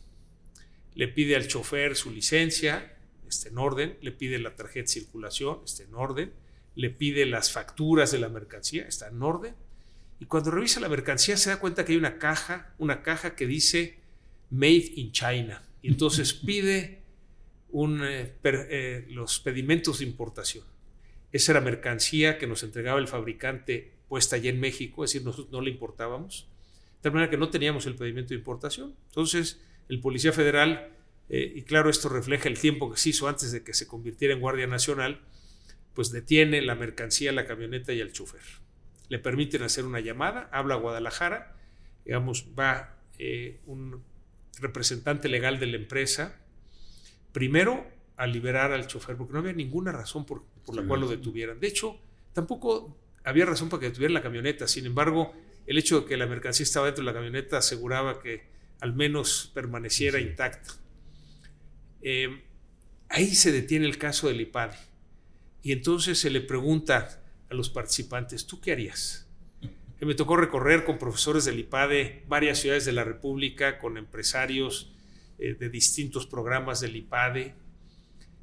Le 0.97 1.07
pide 1.07 1.37
al 1.37 1.47
chofer 1.47 1.95
su 1.95 2.11
licencia, 2.11 2.97
está 3.29 3.49
en 3.49 3.59
orden, 3.59 3.97
le 4.01 4.11
pide 4.11 4.41
la 4.41 4.57
tarjeta 4.57 4.87
de 4.87 4.89
circulación, 4.89 5.61
está 5.65 5.85
en 5.85 5.95
orden, 5.95 6.33
le 6.79 6.91
pide 6.91 7.27
las 7.27 7.51
facturas 7.51 8.13
de 8.13 8.21
la 8.21 8.29
mercancía, 8.29 8.87
está 8.87 9.09
en 9.09 9.21
orden, 9.21 9.57
y 10.21 10.27
cuando 10.27 10.53
revisa 10.53 10.79
la 10.79 10.89
mercancía 10.89 11.37
se 11.37 11.51
da 11.51 11.59
cuenta 11.59 11.85
que 11.85 11.91
hay 11.91 11.99
una 11.99 12.19
caja, 12.19 12.73
una 12.79 13.03
caja 13.03 13.35
que 13.35 13.49
dice 13.49 13.99
Made 14.51 14.93
in 14.95 15.11
China. 15.11 15.65
Y 15.83 15.89
entonces 15.89 16.33
pide 16.47 17.03
eh, 17.75 18.33
eh, 18.45 19.07
los 19.09 19.41
pedimentos 19.41 19.99
de 19.99 20.05
importación. 20.05 20.65
Esa 21.33 21.51
era 21.51 21.61
mercancía 21.61 22.39
que 22.39 22.47
nos 22.47 22.63
entregaba 22.63 23.01
el 23.01 23.09
fabricante 23.09 23.95
puesta 24.09 24.37
allá 24.37 24.51
en 24.51 24.61
México, 24.61 25.03
es 25.03 25.11
decir, 25.13 25.27
nosotros 25.27 25.51
no 25.51 25.61
la 25.61 25.71
importábamos. 25.71 26.49
De 26.99 27.03
tal 27.03 27.13
manera 27.13 27.29
que 27.29 27.39
no 27.39 27.51
teníamos 27.51 27.87
el 27.87 27.97
pedimento 27.97 28.29
de 28.29 28.37
importación. 28.37 28.95
Entonces, 29.09 29.61
el 29.89 30.01
Policía 30.01 30.33
Federal, 30.33 30.93
eh, 31.29 31.55
y 31.57 31.63
claro, 31.63 31.91
esto 31.91 32.09
refleja 32.09 32.49
el 32.49 32.57
tiempo 32.57 32.89
que 32.89 32.99
se 32.99 33.09
hizo 33.09 33.27
antes 33.27 33.51
de 33.51 33.65
que 33.65 33.75
se 33.75 33.89
convirtiera 33.89 34.33
en 34.33 34.41
Guardia 34.41 34.69
Nacional, 34.69 35.23
pues 35.95 36.11
detiene 36.13 36.63
la 36.63 36.75
mercancía, 36.75 37.33
la 37.33 37.47
camioneta 37.47 37.93
y 37.93 38.01
al 38.01 38.13
chofer 38.13 38.41
le 39.09 39.19
permiten 39.19 39.63
hacer 39.63 39.85
una 39.87 40.01
llamada, 40.01 40.51
habla 40.53 40.75
a 40.75 40.77
Guadalajara, 40.79 41.57
digamos, 42.05 42.49
va 42.59 42.99
eh, 43.19 43.59
un 43.67 44.05
representante 44.61 45.29
legal 45.31 45.59
de 45.59 45.67
la 45.67 45.77
empresa, 45.77 46.37
primero 47.33 47.87
a 48.17 48.27
liberar 48.27 48.73
al 48.73 48.87
chofer 48.87 49.17
porque 49.17 49.33
no 49.33 49.39
había 49.39 49.53
ninguna 49.55 49.93
razón 49.93 50.27
por, 50.27 50.45
por 50.67 50.75
la 50.75 50.83
Sí, 50.83 50.89
cual 50.89 51.01
lo 51.01 51.09
detuvieran. 51.09 51.59
De 51.61 51.69
hecho, 51.69 51.99
tampoco 52.35 52.99
había 53.25 53.47
razón 53.47 53.69
para 53.69 53.81
que 53.81 53.87
detuvieran 53.87 54.15
la 54.15 54.23
camioneta. 54.23 54.67
Sin 54.69 54.85
embargo, 54.87 55.35
el 55.67 55.79
hecho 55.79 56.01
de 56.01 56.07
que 56.07 56.17
la 56.17 56.27
mercancía 56.27 56.65
estaba 56.65 56.87
dentro 56.87 57.03
de 57.03 57.07
la 57.07 57.15
camioneta 57.15 57.59
aseguraba 57.59 58.21
que 58.21 58.43
al 58.81 58.93
menos 58.95 59.51
permaneciera 59.55 60.19
Sí. 60.19 60.25
intacta. 60.25 60.75
Eh, 62.03 62.43
ahí 63.09 63.35
se 63.35 63.53
detiene 63.53 63.87
el 63.87 63.99
caso 63.99 64.29
del 64.29 64.41
IPADE. 64.41 64.77
Y 65.63 65.73
entonces 65.73 66.19
se 66.19 66.31
le 66.31 66.41
pregunta 66.41 67.23
a 67.51 67.55
los 67.55 67.71
participantes, 67.71 68.47
¿tú 68.47 68.61
qué 68.61 68.73
harías? 68.73 69.29
Me 70.01 70.15
tocó 70.15 70.37
recorrer 70.37 70.85
con 70.85 70.99
profesores 70.99 71.45
del 71.45 71.59
IPADE 71.59 72.25
varias 72.29 72.61
ciudades 72.61 72.85
de 72.85 72.93
la 72.93 73.03
República, 73.03 73.79
con 73.79 73.97
empresarios 73.97 74.93
eh, 75.39 75.55
de 75.55 75.69
distintos 75.69 76.27
programas 76.27 76.81
del 76.81 76.95
IPADE. 76.95 77.55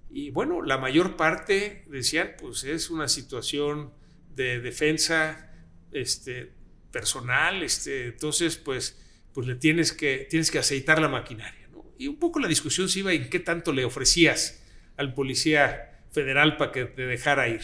Y 0.09 0.31
bueno, 0.31 0.61
la 0.61 0.77
mayor 0.77 1.15
parte 1.15 1.85
decían, 1.87 2.35
pues 2.39 2.65
es 2.65 2.89
una 2.89 3.07
situación 3.07 3.93
de 4.35 4.59
defensa 4.59 5.53
este, 5.91 6.51
personal, 6.91 7.63
este, 7.63 8.07
entonces 8.07 8.57
pues, 8.57 9.01
pues 9.33 9.47
le 9.47 9.55
tienes 9.55 9.93
que, 9.93 10.27
tienes 10.29 10.51
que 10.51 10.59
aceitar 10.59 11.01
la 11.01 11.07
maquinaria. 11.07 11.69
Y 11.97 12.07
un 12.07 12.17
poco 12.17 12.39
la 12.39 12.49
discusión 12.49 12.89
se 12.89 12.99
iba 12.99 13.13
en 13.13 13.29
qué 13.29 13.39
tanto 13.39 13.71
le 13.71 13.85
ofrecías 13.85 14.61
al 14.97 15.13
policía 15.13 15.94
federal 16.15 16.57
para 16.57 16.71
que 16.71 16.85
te 16.85 17.03
dejara 17.03 17.47
ir. 17.47 17.61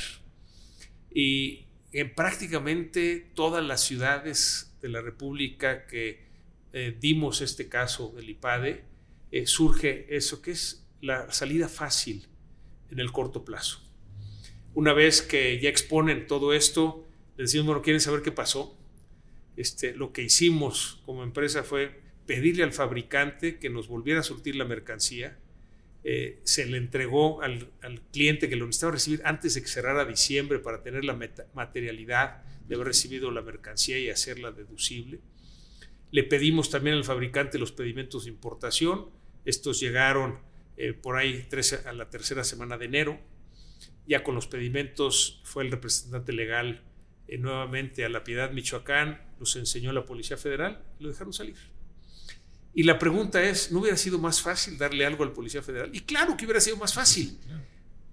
Y 1.13 1.65
en 1.91 2.13
prácticamente 2.13 3.31
todas 3.33 3.63
las 3.65 3.81
ciudades 3.81 4.77
de 4.81 4.89
la 4.89 5.01
República 5.01 5.87
que 5.87 6.29
eh, 6.73 6.95
dimos 6.99 7.41
este 7.41 7.67
caso 7.67 8.13
del 8.15 8.29
IPADE, 8.29 8.85
eh, 9.31 9.47
surge 9.47 10.15
eso 10.15 10.41
que 10.41 10.51
es 10.51 10.87
la 11.01 11.31
salida 11.31 11.67
fácil 11.67 12.27
en 12.89 12.99
el 12.99 13.11
corto 13.11 13.43
plazo. 13.43 13.79
Una 14.73 14.93
vez 14.93 15.21
que 15.21 15.59
ya 15.59 15.69
exponen 15.69 16.27
todo 16.27 16.53
esto, 16.53 17.07
decimos, 17.37 17.67
bueno, 17.67 17.81
¿quieren 17.81 17.99
saber 17.99 18.21
qué 18.21 18.31
pasó? 18.31 18.77
Este, 19.57 19.93
lo 19.93 20.13
que 20.13 20.23
hicimos 20.23 21.01
como 21.05 21.23
empresa 21.23 21.63
fue 21.63 21.99
pedirle 22.25 22.63
al 22.63 22.71
fabricante 22.71 23.59
que 23.59 23.69
nos 23.69 23.87
volviera 23.89 24.21
a 24.21 24.23
surtir 24.23 24.55
la 24.55 24.63
mercancía. 24.63 25.37
Eh, 26.03 26.39
se 26.43 26.65
le 26.65 26.77
entregó 26.77 27.41
al, 27.43 27.69
cliente 28.11 28.49
que 28.49 28.55
lo 28.55 28.65
necesitaba 28.65 28.93
recibir 28.93 29.21
antes 29.23 29.53
de 29.53 29.61
que 29.61 29.67
cerrara 29.67 30.05
diciembre 30.05 30.59
para 30.59 30.81
tener 30.81 31.05
la 31.05 31.17
materialidad 31.53 32.43
de 32.67 32.75
haber 32.75 32.87
recibido 32.87 33.29
la 33.31 33.41
mercancía 33.41 33.99
y 33.99 34.09
hacerla 34.09 34.51
deducible. 34.51 35.19
Le 36.11 36.23
pedimos 36.23 36.69
también 36.69 36.95
al 36.95 37.03
fabricante 37.03 37.59
los 37.59 37.71
pedimentos 37.71 38.25
de 38.25 38.31
importación. 38.31 39.09
Estos 39.45 39.79
llegaron 39.79 40.39
eh, 40.77 40.93
por 40.93 41.17
ahí 41.17 41.45
tres, 41.49 41.73
a 41.85 41.93
la 41.93 42.09
tercera 42.09 42.43
semana 42.43 42.77
de 42.77 42.85
enero. 42.85 43.19
Ya 44.07 44.23
con 44.23 44.35
los 44.35 44.47
pedimentos 44.47 45.41
fue 45.45 45.63
el 45.63 45.71
representante 45.71 46.33
legal 46.33 46.83
eh, 47.27 47.37
nuevamente 47.37 48.03
a 48.03 48.09
La 48.09 48.23
Piedad, 48.23 48.51
Michoacán, 48.51 49.21
los 49.39 49.55
enseñó 49.55 49.93
la 49.93 50.05
Policía 50.05 50.37
Federal 50.37 50.83
y 50.99 51.03
lo 51.03 51.09
dejaron 51.09 51.31
salir. 51.31 51.55
Y 52.73 52.83
la 52.83 52.97
pregunta 52.97 53.43
es, 53.43 53.71
¿no 53.71 53.79
hubiera 53.79 53.97
sido 53.97 54.17
más 54.17 54.41
fácil 54.41 54.77
darle 54.77 55.05
algo 55.05 55.23
al 55.23 55.33
Policía 55.33 55.61
Federal? 55.61 55.89
Y 55.93 56.01
claro 56.01 56.37
que 56.37 56.45
hubiera 56.45 56.61
sido 56.61 56.77
más 56.77 56.93
fácil, 56.93 57.37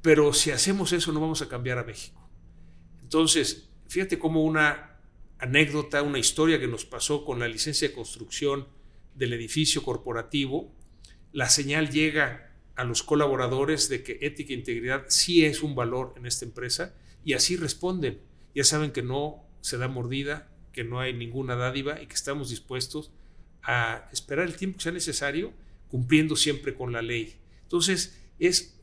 pero 0.02 0.32
si 0.32 0.50
hacemos 0.50 0.92
eso 0.92 1.12
no 1.12 1.20
vamos 1.20 1.42
a 1.42 1.48
cambiar 1.48 1.78
a 1.78 1.84
México. 1.84 2.28
Entonces, 3.02 3.68
fíjate 3.86 4.18
cómo 4.18 4.42
una 4.42 4.96
anécdota, 5.38 6.02
una 6.02 6.18
historia 6.18 6.58
que 6.58 6.66
nos 6.66 6.84
pasó 6.84 7.24
con 7.24 7.38
la 7.38 7.46
licencia 7.46 7.88
de 7.88 7.94
construcción 7.94 8.66
del 9.14 9.32
edificio 9.32 9.82
corporativo, 9.82 10.72
la 11.32 11.48
señal 11.48 11.90
llega 11.90 12.52
a 12.74 12.84
los 12.84 13.02
colaboradores 13.02 13.88
de 13.88 14.02
que 14.02 14.18
ética 14.22 14.52
e 14.52 14.56
integridad 14.56 15.04
sí 15.08 15.44
es 15.44 15.62
un 15.62 15.74
valor 15.74 16.14
en 16.16 16.26
esta 16.26 16.44
empresa 16.44 16.94
y 17.24 17.34
así 17.34 17.56
responden. 17.56 18.20
Ya 18.54 18.64
saben 18.64 18.90
que 18.90 19.02
no 19.02 19.44
se 19.60 19.78
da 19.78 19.88
mordida, 19.88 20.48
que 20.72 20.84
no 20.84 21.00
hay 21.00 21.12
ninguna 21.12 21.56
dádiva 21.56 22.00
y 22.00 22.06
que 22.06 22.14
estamos 22.14 22.50
dispuestos 22.50 23.12
a 23.62 24.08
esperar 24.12 24.46
el 24.46 24.56
tiempo 24.56 24.78
que 24.78 24.84
sea 24.84 24.92
necesario, 24.92 25.52
cumpliendo 25.90 26.36
siempre 26.36 26.74
con 26.74 26.92
la 26.92 27.02
ley. 27.02 27.34
Entonces, 27.62 28.18
es 28.38 28.78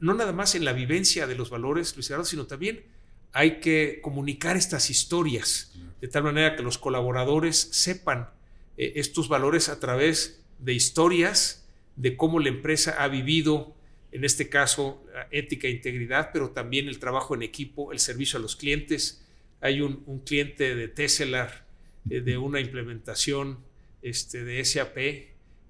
no 0.00 0.12
nada 0.12 0.32
más 0.32 0.54
en 0.54 0.64
la 0.66 0.74
vivencia 0.74 1.26
de 1.26 1.34
los 1.34 1.50
valores, 1.50 1.94
Luis 1.96 2.08
Gerardo, 2.08 2.26
sino 2.26 2.46
también 2.46 2.84
hay 3.32 3.58
que 3.60 4.00
comunicar 4.02 4.56
estas 4.56 4.90
historias, 4.90 5.72
de 6.00 6.08
tal 6.08 6.24
manera 6.24 6.56
que 6.56 6.62
los 6.62 6.76
colaboradores 6.78 7.56
sepan 7.56 8.28
eh, 8.76 8.92
estos 8.96 9.28
valores 9.28 9.68
a 9.68 9.80
través 9.80 10.42
de 10.58 10.74
historias 10.74 11.66
de 11.96 12.16
cómo 12.16 12.38
la 12.38 12.48
empresa 12.48 13.02
ha 13.02 13.08
vivido, 13.08 13.74
en 14.12 14.24
este 14.24 14.48
caso, 14.48 15.02
ética 15.30 15.68
e 15.68 15.70
integridad, 15.70 16.30
pero 16.32 16.50
también 16.50 16.86
el 16.86 16.98
trabajo 16.98 17.34
en 17.34 17.42
equipo, 17.42 17.90
el 17.90 17.98
servicio 17.98 18.38
a 18.38 18.42
los 18.42 18.56
clientes. 18.56 19.24
Hay 19.60 19.80
un, 19.80 20.22
cliente 20.26 20.74
de 20.74 20.88
Tesla, 20.88 21.64
eh, 22.10 22.20
de 22.20 22.36
una 22.36 22.60
implementación 22.60 23.58
este, 24.04 24.44
de 24.44 24.62
SAP, 24.62 24.98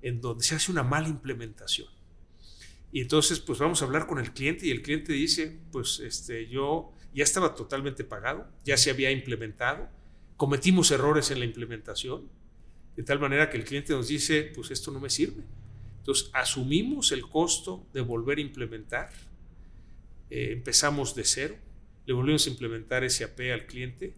en 0.02 0.20
donde 0.20 0.44
se 0.44 0.56
hace 0.56 0.72
una 0.72 0.82
mala 0.82 1.08
implementación. 1.08 1.88
Y 2.90 3.00
entonces, 3.00 3.38
pues 3.38 3.60
vamos 3.60 3.80
a 3.80 3.84
hablar 3.84 4.08
con 4.08 4.18
el 4.18 4.32
cliente 4.32 4.66
y 4.66 4.72
el 4.72 4.82
cliente 4.82 5.12
dice, 5.12 5.56
pues 5.70 6.00
este, 6.00 6.48
yo 6.48 6.92
ya 7.14 7.22
estaba 7.22 7.54
totalmente 7.54 8.02
pagado, 8.02 8.48
ya 8.64 8.76
se 8.76 8.90
había 8.90 9.12
implementado, 9.12 9.88
cometimos 10.36 10.90
errores 10.90 11.30
en 11.30 11.38
la 11.38 11.44
implementación, 11.44 12.28
de 12.96 13.04
tal 13.04 13.20
manera 13.20 13.50
que 13.50 13.56
el 13.56 13.64
cliente 13.64 13.92
nos 13.92 14.08
dice, 14.08 14.50
pues 14.52 14.72
esto 14.72 14.90
no 14.90 14.98
me 14.98 15.10
sirve. 15.10 15.44
Entonces, 15.98 16.30
asumimos 16.32 17.12
el 17.12 17.22
costo 17.22 17.86
de 17.92 18.00
volver 18.00 18.38
a 18.38 18.42
implementar, 18.42 19.10
eh, 20.30 20.48
empezamos 20.50 21.14
de 21.14 21.24
cero, 21.24 21.56
le 22.04 22.12
volvimos 22.12 22.46
a 22.46 22.50
implementar 22.50 23.08
SAP 23.08 23.40
al 23.52 23.66
cliente 23.66 24.14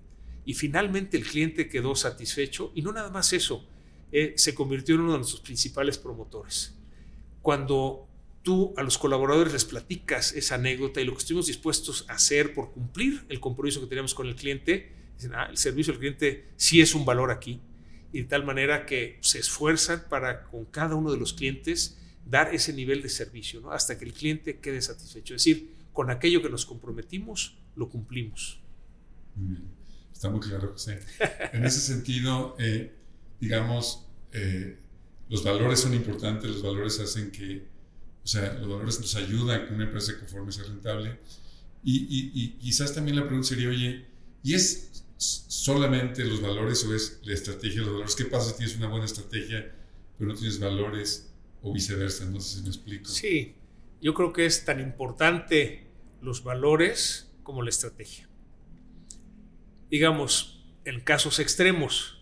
y 0.46 0.54
finalmente 0.54 1.18
el 1.18 1.24
cliente 1.24 1.68
quedó 1.68 1.94
satisfecho 1.94 2.72
y 2.74 2.80
no 2.80 2.92
nada 2.92 3.10
más 3.10 3.32
eso, 3.34 3.66
eh, 4.12 4.34
se 4.36 4.54
convirtió 4.54 4.94
en 4.94 5.02
uno 5.02 5.12
de 5.12 5.18
nuestros 5.18 5.40
principales 5.40 5.98
promotores. 5.98 6.74
Cuando 7.42 8.08
tú 8.42 8.74
a 8.76 8.82
los 8.82 8.98
colaboradores 8.98 9.52
les 9.52 9.64
platicas 9.64 10.32
esa 10.32 10.54
anécdota 10.54 11.00
y 11.00 11.04
lo 11.04 11.12
que 11.12 11.18
estuvimos 11.18 11.46
dispuestos 11.46 12.06
a 12.08 12.14
hacer 12.14 12.54
por 12.54 12.72
cumplir 12.72 13.24
el 13.28 13.40
compromiso 13.40 13.80
que 13.80 13.88
teníamos 13.88 14.14
con 14.14 14.28
el 14.28 14.36
cliente, 14.36 14.92
dicen, 15.16 15.34
ah, 15.34 15.48
el 15.50 15.56
servicio 15.56 15.92
al 15.92 15.98
cliente 15.98 16.48
sí 16.56 16.80
es 16.80 16.94
un 16.94 17.04
valor 17.04 17.30
aquí. 17.30 17.60
Y 18.12 18.20
de 18.20 18.24
tal 18.26 18.44
manera 18.44 18.86
que 18.86 19.18
se 19.20 19.40
esfuerzan 19.40 20.04
para 20.08 20.44
con 20.44 20.64
cada 20.66 20.94
uno 20.94 21.10
de 21.10 21.18
los 21.18 21.32
clientes 21.32 21.98
dar 22.24 22.54
ese 22.54 22.72
nivel 22.72 23.02
de 23.02 23.08
servicio, 23.08 23.70
hasta 23.72 23.98
que 23.98 24.04
el 24.04 24.12
cliente 24.12 24.58
quede 24.60 24.80
satisfecho. 24.80 25.34
Es 25.34 25.44
decir, 25.44 25.74
con 25.92 26.10
aquello 26.10 26.42
que 26.42 26.48
nos 26.48 26.66
comprometimos, 26.66 27.58
lo 27.74 27.88
cumplimos. 27.88 28.60
Está 30.12 30.30
muy 30.30 30.40
claro, 30.40 30.72
José. 30.72 31.00
En 31.52 31.64
ese 31.64 31.80
sentido, 31.80 32.56
eh, 32.58 32.94
digamos, 33.40 34.06
eh, 34.32 34.78
los 35.28 35.42
valores 35.42 35.80
son 35.80 35.94
importantes, 35.94 36.50
los 36.50 36.62
valores 36.62 37.00
hacen 37.00 37.30
que, 37.30 37.66
o 38.22 38.26
sea, 38.26 38.54
los 38.54 38.68
valores 38.68 39.00
nos 39.00 39.14
ayudan 39.16 39.60
a 39.60 39.66
que 39.66 39.74
una 39.74 39.84
empresa 39.84 40.18
conforme 40.18 40.52
sea 40.52 40.64
rentable. 40.64 41.18
Y, 41.82 42.32
y, 42.34 42.58
quizás 42.58 42.92
también 42.94 43.16
la 43.16 43.22
pregunta 43.22 43.48
sería, 43.48 43.68
oye, 43.68 44.06
¿y 44.42 44.54
es 44.54 45.04
solamente 45.16 46.24
los 46.24 46.42
valores 46.42 46.84
o 46.84 46.94
es 46.94 47.20
la 47.22 47.34
estrategia 47.34 47.82
los 47.82 47.92
valores? 47.92 48.16
¿Qué 48.16 48.24
pasa 48.24 48.50
si 48.50 48.56
tienes 48.56 48.76
una 48.76 48.88
buena 48.88 49.04
estrategia 49.04 49.72
pero 50.18 50.30
no 50.30 50.36
tienes 50.36 50.58
valores 50.58 51.32
o 51.62 51.72
viceversa? 51.72 52.24
No 52.24 52.40
sé 52.40 52.58
si 52.58 52.62
me 52.62 52.68
explico. 52.68 53.08
Sí, 53.08 53.54
yo 54.00 54.14
creo 54.14 54.32
que 54.32 54.46
es 54.46 54.64
tan 54.64 54.80
importante 54.80 55.86
los 56.20 56.42
valores 56.42 57.30
como 57.42 57.62
la 57.62 57.70
estrategia. 57.70 58.28
Digamos, 59.90 60.64
en 60.84 61.00
casos 61.00 61.38
extremos, 61.38 62.15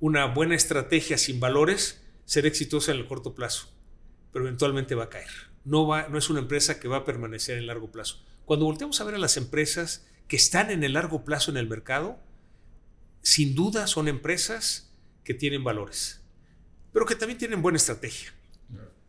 una 0.00 0.26
buena 0.26 0.54
estrategia 0.54 1.18
sin 1.18 1.40
valores 1.40 2.02
será 2.24 2.48
exitosa 2.48 2.92
en 2.92 2.98
el 2.98 3.06
corto 3.06 3.34
plazo, 3.34 3.68
pero 4.32 4.44
eventualmente 4.44 4.94
va 4.94 5.04
a 5.04 5.10
caer. 5.10 5.30
No, 5.64 5.86
va, 5.86 6.08
no 6.08 6.18
es 6.18 6.30
una 6.30 6.40
empresa 6.40 6.78
que 6.78 6.88
va 6.88 6.98
a 6.98 7.04
permanecer 7.04 7.58
en 7.58 7.66
largo 7.66 7.90
plazo. 7.90 8.24
Cuando 8.44 8.66
volteamos 8.66 9.00
a 9.00 9.04
ver 9.04 9.14
a 9.16 9.18
las 9.18 9.36
empresas 9.36 10.06
que 10.28 10.36
están 10.36 10.70
en 10.70 10.84
el 10.84 10.92
largo 10.92 11.24
plazo 11.24 11.50
en 11.50 11.56
el 11.56 11.68
mercado, 11.68 12.18
sin 13.22 13.54
duda 13.54 13.86
son 13.86 14.06
empresas 14.06 14.92
que 15.24 15.34
tienen 15.34 15.64
valores, 15.64 16.22
pero 16.92 17.06
que 17.06 17.16
también 17.16 17.38
tienen 17.38 17.62
buena 17.62 17.76
estrategia. 17.76 18.32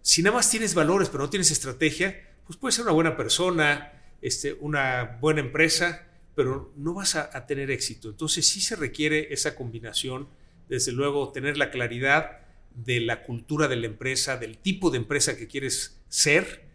Si 0.01 0.23
nada 0.23 0.37
más 0.37 0.49
tienes 0.49 0.73
valores 0.73 1.09
pero 1.09 1.23
no 1.23 1.29
tienes 1.29 1.51
estrategia, 1.51 2.27
pues 2.45 2.57
puede 2.57 2.71
ser 2.71 2.83
una 2.83 2.93
buena 2.93 3.17
persona, 3.17 3.91
este, 4.21 4.53
una 4.53 5.17
buena 5.19 5.41
empresa, 5.41 6.07
pero 6.33 6.71
no 6.75 6.93
vas 6.93 7.15
a, 7.15 7.45
tener 7.45 7.71
éxito. 7.71 8.09
Entonces 8.09 8.47
sí 8.47 8.61
se 8.61 8.75
requiere 8.75 9.33
esa 9.33 9.55
combinación, 9.55 10.29
desde 10.69 10.91
luego 10.91 11.31
tener 11.31 11.57
la 11.57 11.71
claridad 11.71 12.39
de 12.75 12.99
la 12.99 13.23
cultura 13.23 13.67
de 13.67 13.75
la 13.75 13.87
empresa, 13.87 14.37
del 14.37 14.57
tipo 14.57 14.91
de 14.91 14.97
empresa 14.97 15.37
que 15.37 15.47
quieres 15.47 15.99
ser, 16.09 16.65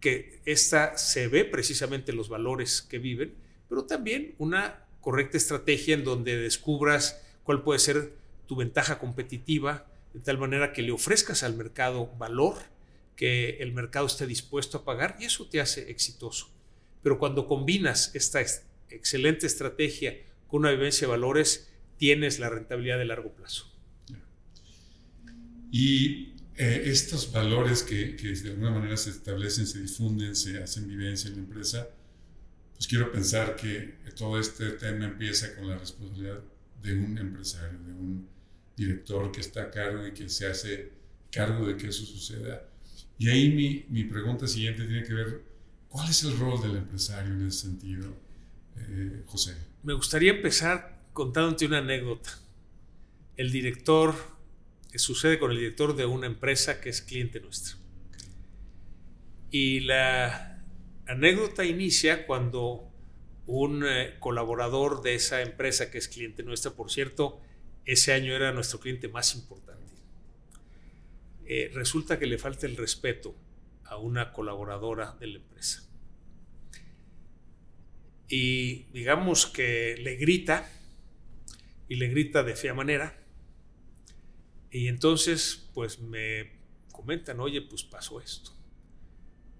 que 0.00 0.40
esta 0.46 0.96
se 0.96 1.28
ve 1.28 1.44
precisamente 1.44 2.12
en 2.12 2.16
los 2.16 2.28
valores 2.28 2.82
que 2.82 2.98
viven, 2.98 3.34
pero 3.68 3.84
también 3.84 4.34
una 4.38 4.86
correcta 5.00 5.36
estrategia 5.36 5.94
en 5.94 6.04
donde 6.04 6.36
descubras 6.36 7.22
cuál 7.42 7.62
puede 7.62 7.78
ser 7.78 8.14
tu 8.46 8.56
ventaja 8.56 8.98
competitiva, 8.98 9.86
de 10.14 10.20
tal 10.20 10.38
manera 10.38 10.72
que 10.72 10.82
le 10.82 10.92
ofrezcas 10.92 11.42
al 11.42 11.56
mercado 11.56 12.10
valor 12.18 12.56
que 13.16 13.58
el 13.60 13.72
mercado 13.72 14.06
esté 14.06 14.26
dispuesto 14.26 14.78
a 14.78 14.84
pagar 14.84 15.16
y 15.20 15.26
eso 15.26 15.46
te 15.46 15.60
hace 15.60 15.90
exitoso. 15.90 16.50
Pero 17.02 17.18
cuando 17.18 17.46
combinas 17.46 18.14
esta 18.14 18.40
excelente 18.88 19.46
estrategia 19.46 20.18
con 20.48 20.60
una 20.60 20.70
vivencia 20.70 21.06
de 21.06 21.10
valores, 21.12 21.69
tienes 22.00 22.38
la 22.38 22.48
rentabilidad 22.48 22.96
de 22.96 23.04
largo 23.04 23.30
plazo. 23.34 23.70
Y 25.70 26.32
eh, 26.56 26.84
estos 26.86 27.30
valores 27.30 27.82
que, 27.82 28.16
que, 28.16 28.32
de 28.32 28.50
alguna 28.50 28.70
manera 28.70 28.96
se 28.96 29.10
establecen, 29.10 29.66
se 29.66 29.82
difunden, 29.82 30.34
se 30.34 30.62
hacen 30.62 30.88
vivencia 30.88 31.28
en 31.28 31.36
la 31.36 31.42
empresa, 31.42 31.90
pues 32.74 32.88
quiero 32.88 33.12
pensar 33.12 33.54
que 33.54 33.98
todo 34.16 34.40
este 34.40 34.70
tema 34.70 35.04
empieza 35.04 35.54
con 35.54 35.68
la 35.68 35.76
responsabilidad 35.76 36.40
de 36.82 36.94
un 36.94 37.18
empresario, 37.18 37.78
de 37.78 37.92
un 37.92 38.26
director 38.74 39.30
que 39.30 39.42
está 39.42 39.64
a 39.64 39.70
cargo 39.70 40.06
y 40.06 40.12
que 40.12 40.30
se 40.30 40.46
hace 40.46 40.92
cargo 41.30 41.66
de 41.66 41.76
que 41.76 41.88
eso 41.88 42.06
suceda. 42.06 42.66
Y 43.18 43.28
ahí 43.28 43.50
mi, 43.50 43.84
mi 43.90 44.04
pregunta 44.04 44.46
siguiente 44.46 44.86
tiene 44.86 45.04
que 45.04 45.12
ver, 45.12 45.42
¿cuál 45.90 46.08
es 46.08 46.22
el 46.22 46.38
rol 46.38 46.62
del 46.62 46.76
empresario 46.76 47.34
en 47.34 47.46
ese 47.46 47.68
sentido, 47.68 48.16
eh, 48.78 49.22
José? 49.26 49.54
Me 49.82 49.92
gustaría 49.92 50.30
empezar 50.30 50.99
contándote 51.12 51.66
una 51.66 51.78
anécdota. 51.78 52.38
El 53.36 53.52
director, 53.52 54.14
que 54.90 54.98
sucede 54.98 55.38
con 55.38 55.50
el 55.50 55.58
director 55.58 55.96
de 55.96 56.04
una 56.06 56.26
empresa 56.26 56.80
que 56.80 56.90
es 56.90 57.02
cliente 57.02 57.40
nuestro. 57.40 57.76
Y 59.50 59.80
la 59.80 60.62
anécdota 61.06 61.64
inicia 61.64 62.26
cuando 62.26 62.90
un 63.46 63.84
eh, 63.84 64.14
colaborador 64.20 65.02
de 65.02 65.14
esa 65.14 65.42
empresa 65.42 65.90
que 65.90 65.98
es 65.98 66.08
cliente 66.08 66.42
nuestra, 66.42 66.72
por 66.72 66.90
cierto, 66.90 67.40
ese 67.84 68.12
año 68.12 68.34
era 68.34 68.52
nuestro 68.52 68.78
cliente 68.78 69.08
más 69.08 69.34
importante. 69.34 69.92
Eh, 71.46 71.70
resulta 71.74 72.18
que 72.18 72.26
le 72.26 72.38
falta 72.38 72.66
el 72.66 72.76
respeto 72.76 73.34
a 73.84 73.96
una 73.96 74.32
colaboradora 74.32 75.16
de 75.18 75.26
la 75.26 75.36
empresa. 75.38 75.82
Y 78.28 78.84
digamos 78.92 79.46
que 79.46 79.96
le 79.98 80.14
grita, 80.14 80.70
y 81.90 81.96
le 81.96 82.06
grita 82.06 82.44
de 82.44 82.54
fea 82.54 82.72
manera, 82.72 83.20
y 84.70 84.86
entonces 84.86 85.68
pues 85.74 85.98
me 85.98 86.52
comentan, 86.92 87.40
oye, 87.40 87.62
pues 87.62 87.82
pasó 87.82 88.20
esto. 88.20 88.52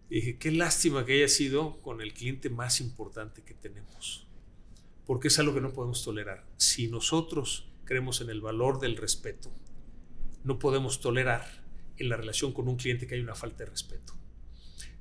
Y 0.08 0.14
dije, 0.16 0.38
qué 0.38 0.52
lástima 0.52 1.04
que 1.04 1.14
haya 1.14 1.26
sido 1.26 1.82
con 1.82 2.00
el 2.00 2.14
cliente 2.14 2.48
más 2.48 2.80
importante 2.80 3.42
que 3.42 3.54
tenemos, 3.54 4.28
porque 5.06 5.26
es 5.26 5.40
algo 5.40 5.54
que 5.54 5.60
no 5.60 5.72
podemos 5.72 6.04
tolerar. 6.04 6.46
Si 6.56 6.86
nosotros 6.86 7.68
creemos 7.84 8.20
en 8.20 8.30
el 8.30 8.40
valor 8.40 8.78
del 8.78 8.96
respeto, 8.96 9.52
no 10.44 10.60
podemos 10.60 11.00
tolerar 11.00 11.64
en 11.96 12.10
la 12.10 12.16
relación 12.16 12.52
con 12.52 12.68
un 12.68 12.76
cliente 12.76 13.08
que 13.08 13.16
haya 13.16 13.24
una 13.24 13.34
falta 13.34 13.64
de 13.64 13.70
respeto. 13.70 14.12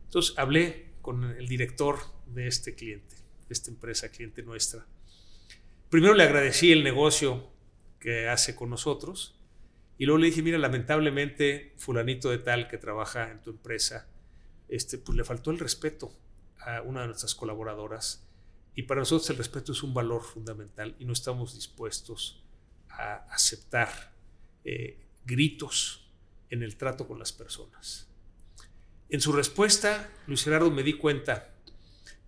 Entonces 0.05 0.35
hablé 0.35 0.93
con 1.03 1.25
el 1.25 1.47
director 1.47 1.99
de 2.25 2.47
este 2.47 2.73
cliente, 2.73 3.17
de 3.17 3.53
esta 3.53 3.69
empresa 3.69 4.09
cliente 4.09 4.41
nuestra. 4.41 4.87
Primero 5.89 6.13
le 6.13 6.23
agradecí 6.23 6.71
el 6.71 6.83
negocio 6.83 7.49
que 7.99 8.29
hace 8.29 8.55
con 8.55 8.69
nosotros 8.69 9.35
y 9.97 10.05
luego 10.05 10.19
le 10.19 10.27
dije, 10.27 10.43
mira, 10.43 10.57
lamentablemente 10.57 11.73
fulanito 11.77 12.29
de 12.29 12.37
tal 12.37 12.67
que 12.67 12.77
trabaja 12.77 13.31
en 13.31 13.41
tu 13.41 13.49
empresa, 13.49 14.07
este, 14.67 14.99
pues 14.99 15.17
le 15.17 15.23
faltó 15.23 15.49
el 15.51 15.59
respeto 15.59 16.13
a 16.59 16.81
una 16.81 17.01
de 17.01 17.07
nuestras 17.07 17.33
colaboradoras 17.33 18.27
y 18.75 18.83
para 18.83 19.01
nosotros 19.01 19.29
el 19.31 19.37
respeto 19.37 19.71
es 19.71 19.81
un 19.81 19.93
valor 19.93 20.23
fundamental 20.23 20.95
y 20.99 21.05
no 21.05 21.13
estamos 21.13 21.55
dispuestos 21.55 22.43
a 22.89 23.25
aceptar 23.31 24.13
eh, 24.63 24.97
gritos 25.25 26.07
en 26.49 26.63
el 26.63 26.77
trato 26.77 27.07
con 27.07 27.19
las 27.19 27.33
personas. 27.33 28.07
En 29.09 29.21
su 29.21 29.31
respuesta, 29.31 30.09
Luis 30.27 30.43
Gerardo 30.43 30.69
me 30.69 30.83
di 30.83 30.93
cuenta 30.93 31.55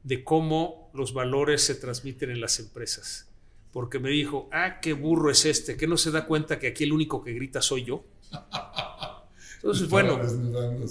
de 0.03 0.23
cómo 0.23 0.89
los 0.93 1.13
valores 1.13 1.61
se 1.61 1.75
transmiten 1.75 2.31
en 2.31 2.41
las 2.41 2.59
empresas, 2.59 3.30
porque 3.71 3.99
me 3.99 4.09
dijo, 4.09 4.49
ah, 4.51 4.79
qué 4.81 4.93
burro 4.93 5.31
es 5.31 5.45
este, 5.45 5.77
que 5.77 5.87
no 5.87 5.97
se 5.97 6.11
da 6.11 6.25
cuenta 6.25 6.59
que 6.59 6.67
aquí 6.67 6.83
el 6.83 6.93
único 6.93 7.23
que 7.23 7.33
grita 7.33 7.61
soy 7.61 7.85
yo. 7.85 8.03
Entonces, 9.55 9.89
bueno, 9.89 10.19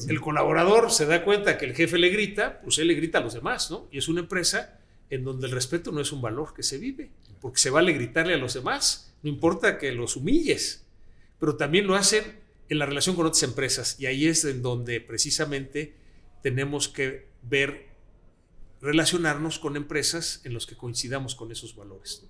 el 0.09 0.21
colaborador 0.21 0.93
se 0.93 1.05
da 1.05 1.25
cuenta 1.25 1.59
que 1.59 1.66
el 1.66 1.75
jefe 1.75 1.99
le 1.99 2.09
grita, 2.11 2.61
pues 2.62 2.79
él 2.79 2.87
le 2.87 2.95
grita 2.95 3.19
a 3.19 3.21
los 3.21 3.35
demás, 3.35 3.71
¿no? 3.71 3.88
Y 3.90 3.99
es 3.99 4.09
una 4.09 4.21
empresa 4.21 4.79
en 5.11 5.25
donde 5.25 5.49
el 5.49 5.53
respeto 5.53 5.90
no 5.90 6.01
es 6.01 6.12
un 6.12 6.23
valor 6.23 6.55
que 6.55 6.62
se 6.62 6.79
vive, 6.79 7.11
porque 7.40 7.59
se 7.59 7.71
vale 7.71 7.93
gritarle 7.93 8.35
a 8.35 8.38
los 8.38 8.55
demás 8.55 9.11
no 9.23 9.29
importa 9.29 9.79
que 9.79 9.93
los 9.93 10.16
humilles, 10.16 10.85
pero 11.38 11.57
también 11.57 11.87
lo 11.87 11.95
hacen 11.95 12.40
en 12.69 12.79
la 12.79 12.87
relación 12.87 13.16
con 13.16 13.27
otras 13.27 13.43
empresas 13.43 13.97
y 13.99 14.07
ahí 14.07 14.27
es 14.27 14.45
en 14.45 14.62
donde 14.62 15.01
precisamente 15.01 15.95
tenemos 16.43 16.88
que 16.88 17.29
ver, 17.43 17.88
relacionarnos 18.81 19.59
con 19.59 19.77
empresas 19.77 20.40
en 20.45 20.55
los 20.55 20.66
que 20.66 20.77
coincidamos 20.77 21.35
con 21.35 21.53
esos 21.53 21.77
valores. 21.77 22.27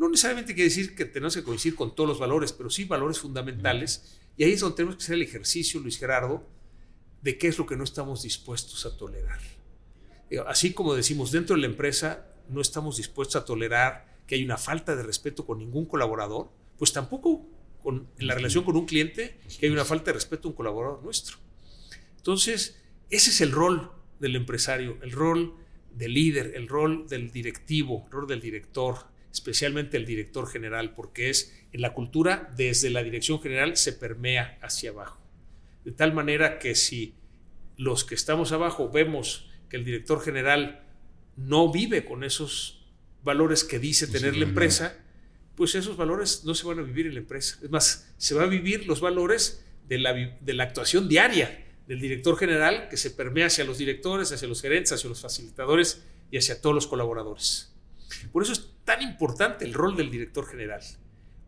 No 0.00 0.08
necesariamente 0.08 0.54
quiere 0.54 0.70
decir 0.70 0.94
que 0.94 1.04
tenemos 1.04 1.36
que 1.36 1.42
coincidir 1.42 1.76
con 1.76 1.94
todos 1.94 2.08
los 2.08 2.18
valores, 2.18 2.54
pero 2.54 2.70
sí 2.70 2.84
valores 2.84 3.18
fundamentales 3.18 4.18
y 4.34 4.44
ahí 4.44 4.52
es 4.52 4.60
donde 4.60 4.76
tenemos 4.76 4.96
que 4.96 5.02
hacer 5.02 5.16
el 5.16 5.22
ejercicio, 5.22 5.78
Luis 5.78 5.98
Gerardo, 5.98 6.42
de 7.20 7.36
qué 7.36 7.48
es 7.48 7.58
lo 7.58 7.66
que 7.66 7.76
no 7.76 7.84
estamos 7.84 8.22
dispuestos 8.22 8.86
a 8.86 8.96
tolerar. 8.96 9.38
Así 10.46 10.72
como 10.72 10.94
decimos, 10.94 11.32
dentro 11.32 11.54
de 11.54 11.60
la 11.60 11.66
empresa 11.66 12.32
no 12.48 12.62
estamos 12.62 12.96
dispuestos 12.96 13.42
a 13.42 13.44
tolerar 13.44 14.06
que 14.26 14.36
hay 14.36 14.42
una 14.42 14.56
falta 14.56 14.96
de 14.96 15.02
respeto 15.02 15.44
con 15.44 15.58
ningún 15.58 15.84
colaborador, 15.84 16.50
pues 16.78 16.94
tampoco 16.94 17.46
con, 17.82 18.08
en 18.16 18.26
la 18.26 18.34
relación 18.34 18.64
con 18.64 18.78
un 18.78 18.86
cliente 18.86 19.38
que 19.58 19.66
hay 19.66 19.72
una 19.72 19.84
falta 19.84 20.06
de 20.06 20.12
respeto 20.14 20.48
a 20.48 20.52
un 20.52 20.56
colaborador 20.56 21.02
nuestro. 21.02 21.36
Entonces, 22.16 22.80
ese 23.10 23.28
es 23.28 23.42
el 23.42 23.52
rol 23.52 23.92
del 24.18 24.34
empresario, 24.34 24.96
el 25.02 25.12
rol 25.12 25.56
del 25.94 26.14
líder, 26.14 26.52
el 26.54 26.68
rol 26.68 27.06
del 27.06 27.30
directivo, 27.30 28.04
el 28.06 28.12
rol 28.12 28.26
del 28.26 28.40
director, 28.40 29.10
especialmente 29.32 29.96
el 29.96 30.06
director 30.06 30.48
general, 30.48 30.94
porque 30.94 31.30
es 31.30 31.56
en 31.72 31.80
la 31.80 31.94
cultura 31.94 32.52
desde 32.56 32.90
la 32.90 33.02
dirección 33.02 33.40
general 33.40 33.76
se 33.76 33.92
permea 33.92 34.58
hacia 34.62 34.90
abajo. 34.90 35.20
De 35.84 35.92
tal 35.92 36.12
manera 36.12 36.58
que 36.58 36.74
si 36.74 37.14
los 37.76 38.04
que 38.04 38.14
estamos 38.14 38.52
abajo 38.52 38.90
vemos 38.90 39.50
que 39.68 39.76
el 39.76 39.84
director 39.84 40.20
general 40.20 40.82
no 41.36 41.72
vive 41.72 42.04
con 42.04 42.24
esos 42.24 42.84
valores 43.22 43.64
que 43.64 43.78
dice 43.78 44.06
tener 44.06 44.36
la 44.36 44.44
empresa, 44.44 44.98
pues 45.54 45.74
esos 45.74 45.96
valores 45.96 46.44
no 46.44 46.54
se 46.54 46.66
van 46.66 46.78
a 46.78 46.82
vivir 46.82 47.06
en 47.06 47.14
la 47.14 47.20
empresa. 47.20 47.58
Es 47.62 47.70
más, 47.70 48.12
se 48.16 48.34
van 48.34 48.44
a 48.44 48.48
vivir 48.48 48.86
los 48.86 49.00
valores 49.00 49.64
de 49.88 49.98
la, 49.98 50.12
de 50.12 50.54
la 50.54 50.64
actuación 50.64 51.08
diaria 51.08 51.66
del 51.86 52.00
director 52.00 52.36
general 52.38 52.88
que 52.88 52.96
se 52.96 53.10
permea 53.10 53.46
hacia 53.46 53.64
los 53.64 53.78
directores, 53.78 54.30
hacia 54.32 54.48
los 54.48 54.62
gerentes, 54.62 54.92
hacia 54.92 55.08
los 55.08 55.20
facilitadores 55.20 56.04
y 56.30 56.38
hacia 56.38 56.60
todos 56.60 56.74
los 56.74 56.86
colaboradores. 56.86 57.69
Por 58.32 58.42
eso 58.42 58.52
es 58.52 58.74
tan 58.84 59.02
importante 59.02 59.64
el 59.64 59.74
rol 59.74 59.96
del 59.96 60.10
director 60.10 60.46
general, 60.46 60.82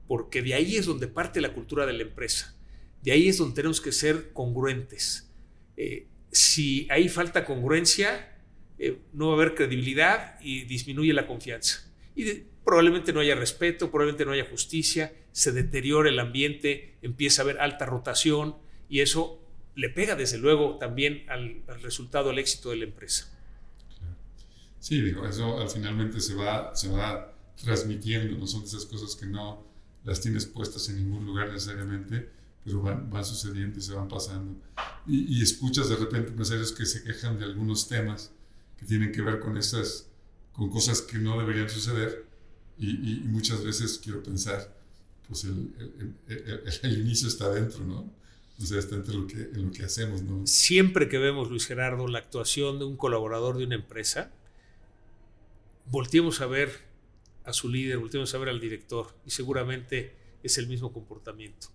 porque 0.06 0.42
de 0.42 0.54
ahí 0.54 0.76
es 0.76 0.86
donde 0.86 1.08
parte 1.08 1.40
la 1.40 1.52
cultura 1.52 1.86
de 1.86 1.92
la 1.92 2.02
empresa. 2.02 2.56
De 3.02 3.12
ahí 3.12 3.28
es 3.28 3.38
donde 3.38 3.54
tenemos 3.54 3.80
que 3.80 3.92
ser 3.92 4.32
congruentes. 4.32 5.30
Eh, 5.76 6.06
si 6.30 6.86
ahí 6.90 7.08
falta 7.08 7.44
congruencia, 7.44 8.38
eh, 8.78 8.98
no 9.12 9.28
va 9.28 9.32
a 9.32 9.36
haber 9.36 9.54
credibilidad 9.54 10.40
y 10.40 10.64
disminuye 10.64 11.12
la 11.12 11.26
confianza. 11.26 11.90
Y 12.14 12.24
probablemente 12.64 13.12
no 13.12 13.20
haya 13.20 13.34
respeto, 13.34 13.90
probablemente 13.90 14.24
no 14.24 14.32
haya 14.32 14.44
justicia, 14.48 15.12
se 15.32 15.52
deteriora 15.52 16.08
el 16.08 16.18
ambiente, 16.18 16.96
empieza 17.02 17.42
a 17.42 17.44
haber 17.44 17.60
alta 17.60 17.86
rotación 17.86 18.56
y 18.88 19.00
eso 19.00 19.42
le 19.74 19.88
pega 19.88 20.16
desde 20.16 20.38
luego 20.38 20.78
también 20.78 21.24
al, 21.28 21.62
resultado, 21.82 22.30
al 22.30 22.38
éxito 22.38 22.70
de 22.70 22.76
la 22.76 22.84
empresa. 22.84 23.31
Sí, 24.82 25.00
digo, 25.00 25.24
eso 25.24 25.60
al 25.60 25.70
finalmente 25.70 26.18
se 26.18 26.34
va, 26.34 26.74
se 26.74 26.88
va 26.88 27.32
transmitiendo, 27.54 28.36
no 28.36 28.48
son 28.48 28.64
esas 28.64 28.84
cosas 28.84 29.14
que 29.14 29.26
no 29.26 29.64
las 30.02 30.20
tienes 30.20 30.44
puestas 30.44 30.88
en 30.88 30.96
ningún 30.96 31.24
lugar 31.24 31.52
necesariamente, 31.52 32.28
pero 32.64 32.82
van, 32.82 33.08
van 33.08 33.24
sucediendo 33.24 33.78
y 33.78 33.82
se 33.82 33.94
van 33.94 34.08
pasando. 34.08 34.60
Y, 35.06 35.40
escuchas 35.40 35.88
de 35.88 35.94
repente 35.94 36.30
empresarios 36.30 36.72
que 36.72 36.84
se 36.84 37.04
quejan 37.04 37.38
de 37.38 37.44
algunos 37.44 37.86
temas 37.86 38.32
que 38.76 38.84
tienen 38.84 39.12
que 39.12 39.22
ver 39.22 39.38
con 39.38 39.56
esas, 39.56 40.08
con 40.52 40.68
cosas 40.68 41.00
que 41.00 41.16
no 41.18 41.38
deberían 41.38 41.70
suceder 41.70 42.26
y, 42.76 43.22
muchas 43.26 43.62
veces 43.62 44.00
quiero 44.02 44.20
pensar, 44.20 44.76
pues 45.28 45.44
el, 45.44 45.72
el, 46.82 46.98
inicio 46.98 47.28
está 47.28 47.48
dentro, 47.50 47.84
¿no? 47.84 48.12
O 48.60 48.66
sea, 48.66 48.80
está 48.80 48.96
entre 48.96 49.14
lo 49.14 49.28
que, 49.28 49.42
en 49.42 49.66
lo 49.66 49.70
que 49.70 49.84
hacemos, 49.84 50.22
¿no? 50.22 50.44
Siempre 50.44 51.08
que 51.08 51.18
vemos, 51.18 51.50
Luis 51.50 51.66
Gerardo, 51.66 52.08
la 52.08 52.18
actuación 52.18 52.80
de 52.80 52.84
un 52.84 52.96
colaborador 52.96 53.58
de 53.58 53.66
una 53.66 53.76
empresa, 53.76 54.32
volteemos 55.86 56.40
a 56.40 56.46
ver 56.46 56.70
a 57.44 57.52
su 57.52 57.68
líder, 57.68 57.98
volteemos 57.98 58.34
a 58.34 58.38
ver 58.38 58.48
al 58.48 58.60
director 58.60 59.14
y 59.26 59.30
seguramente 59.30 60.16
es 60.42 60.58
el 60.58 60.66
mismo 60.66 60.92
comportamiento. 60.92 61.68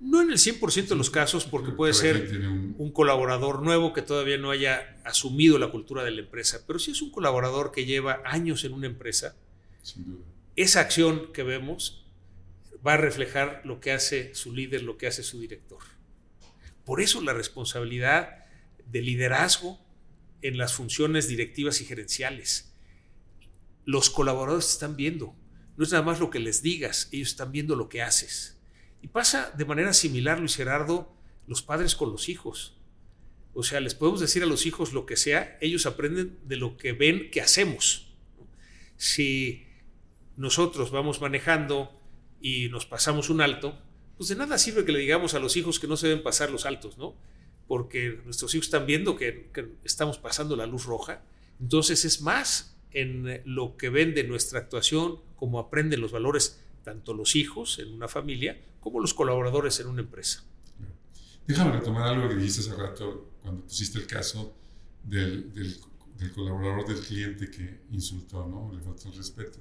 No 0.00 0.20
en 0.20 0.30
el 0.30 0.38
100% 0.38 0.88
de 0.88 0.96
los 0.96 1.10
casos, 1.10 1.44
porque 1.44 1.70
puede 1.70 1.94
ser 1.94 2.40
un... 2.76 2.90
colaborador 2.92 3.62
nuevo 3.62 3.92
que 3.92 4.02
todavía 4.02 4.36
no 4.36 4.50
haya 4.50 5.00
asumido 5.04 5.58
la 5.58 5.70
cultura 5.70 6.02
de 6.02 6.10
la 6.10 6.22
empresa, 6.22 6.64
pero 6.66 6.80
si 6.80 6.90
es 6.90 7.02
un 7.02 7.12
colaborador 7.12 7.70
que 7.70 7.84
lleva 7.84 8.20
años 8.24 8.64
en 8.64 8.72
una 8.72 8.88
empresa, 8.88 9.36
esa 10.56 10.80
acción 10.80 11.32
que 11.32 11.44
vemos 11.44 12.04
va 12.84 12.94
a 12.94 12.96
reflejar 12.96 13.62
lo 13.64 13.78
que 13.78 13.92
hace 13.92 14.34
su 14.34 14.52
líder, 14.52 14.82
lo 14.82 14.98
que 14.98 15.06
hace 15.06 15.22
su 15.22 15.38
director. 15.38 15.78
Por 16.84 17.00
eso 17.00 17.20
la 17.20 17.32
responsabilidad 17.32 18.44
de 18.84 19.02
liderazgo 19.02 19.78
en 20.42 20.58
las 20.58 20.74
funciones 20.74 21.28
directivas 21.28 21.80
y 21.80 21.84
gerenciales. 21.84 22.71
Los 23.84 24.10
colaboradores 24.10 24.70
están 24.70 24.96
viendo, 24.96 25.34
no 25.76 25.84
es 25.84 25.92
nada 25.92 26.04
más 26.04 26.20
lo 26.20 26.30
que 26.30 26.38
les 26.38 26.62
digas, 26.62 27.08
ellos 27.12 27.28
están 27.28 27.52
viendo 27.52 27.76
lo 27.76 27.88
que 27.88 28.02
haces. 28.02 28.60
Y 29.00 29.08
pasa 29.08 29.52
de 29.56 29.64
manera 29.64 29.92
similar, 29.92 30.38
Luis 30.38 30.56
Gerardo, 30.56 31.12
los 31.46 31.62
padres 31.62 31.96
con 31.96 32.10
los 32.10 32.28
hijos. 32.28 32.78
O 33.54 33.62
sea, 33.62 33.80
les 33.80 33.94
podemos 33.94 34.20
decir 34.20 34.42
a 34.42 34.46
los 34.46 34.64
hijos 34.64 34.92
lo 34.92 35.06
que 35.06 35.16
sea, 35.16 35.58
ellos 35.60 35.86
aprenden 35.86 36.38
de 36.44 36.56
lo 36.56 36.76
que 36.76 36.92
ven 36.92 37.30
que 37.30 37.40
hacemos. 37.40 38.14
Si 38.96 39.66
nosotros 40.36 40.90
vamos 40.90 41.20
manejando 41.20 42.00
y 42.40 42.68
nos 42.68 42.86
pasamos 42.86 43.28
un 43.28 43.40
alto, 43.40 43.78
pues 44.16 44.28
de 44.28 44.36
nada 44.36 44.56
sirve 44.58 44.84
que 44.84 44.92
le 44.92 44.98
digamos 45.00 45.34
a 45.34 45.38
los 45.38 45.56
hijos 45.56 45.80
que 45.80 45.86
no 45.86 45.96
se 45.96 46.08
deben 46.08 46.22
pasar 46.22 46.50
los 46.50 46.64
altos, 46.64 46.96
¿no? 46.96 47.16
Porque 47.66 48.20
nuestros 48.24 48.54
hijos 48.54 48.66
están 48.66 48.86
viendo 48.86 49.16
que, 49.16 49.50
estamos 49.84 50.18
pasando 50.18 50.56
la 50.56 50.66
luz 50.66 50.84
roja. 50.84 51.22
Entonces 51.60 52.04
es 52.04 52.20
más 52.20 52.76
en 52.94 53.42
lo 53.44 53.76
que 53.76 53.88
ven 53.88 54.14
de 54.14 54.24
nuestra 54.24 54.60
actuación, 54.60 55.18
como 55.36 55.58
aprenden 55.58 56.00
los 56.00 56.12
valores 56.12 56.62
tanto 56.82 57.14
los 57.14 57.36
hijos 57.36 57.78
en 57.78 57.92
una 57.92 58.08
familia 58.08 58.60
como 58.80 59.00
los 59.00 59.14
colaboradores 59.14 59.78
en 59.80 59.86
una 59.86 60.02
empresa. 60.02 60.44
Déjame 61.46 61.72
retomar 61.72 62.08
algo 62.08 62.28
que 62.28 62.36
dijiste 62.36 62.60
hace 62.60 62.74
rato 62.74 63.32
cuando 63.42 63.62
pusiste 63.62 63.98
el 63.98 64.06
caso 64.06 64.56
del, 65.02 65.52
del, 65.52 65.80
colaborador 66.34 66.86
del 66.86 67.00
cliente 67.00 67.50
que 67.50 67.80
insultó, 67.90 68.46
¿no? 68.46 68.72
Le 68.72 68.80
faltó 68.80 69.08
el 69.08 69.16
respeto. 69.16 69.58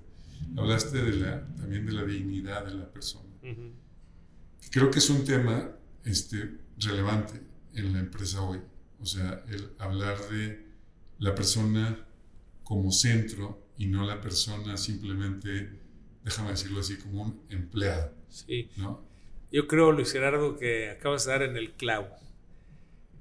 Hablaste 0.56 1.02
de 1.02 1.16
la, 1.16 1.48
también 1.56 1.86
de 1.86 1.92
la 1.92 2.04
dignidad 2.04 2.66
de 2.66 2.76
la 2.76 2.92
persona. 2.92 3.30
Creo 4.70 4.92
que 4.92 5.00
es 5.00 5.10
un 5.10 5.26
tema 5.26 5.72
este, 6.04 6.58
relevante 6.78 7.42
en 7.74 7.94
la 7.94 8.00
empresa 8.00 8.42
hoy. 8.42 8.60
O 9.00 9.06
sea, 9.06 9.44
el 9.48 9.72
hablar 9.80 10.20
de 10.30 10.68
la 11.18 11.34
persona 11.34 12.06
como 12.72 12.90
centro 12.94 13.68
y 13.78 13.88
no 13.88 14.06
la 14.06 14.22
persona 14.22 14.78
simplemente, 14.78 15.72
déjame 16.24 16.52
decirlo 16.52 16.80
así, 16.80 16.96
como 16.96 17.24
un 17.24 17.42
empleado. 17.50 18.14
Sí. 18.30 18.70
¿no? 18.78 19.04
Yo 19.52 19.68
creo, 19.68 19.92
Luis 19.92 20.14
Gerardo, 20.14 20.58
que 20.58 20.90
acabas 20.90 21.26
de 21.26 21.32
dar 21.34 21.42
en 21.42 21.58
el 21.58 21.74
clavo. 21.74 22.08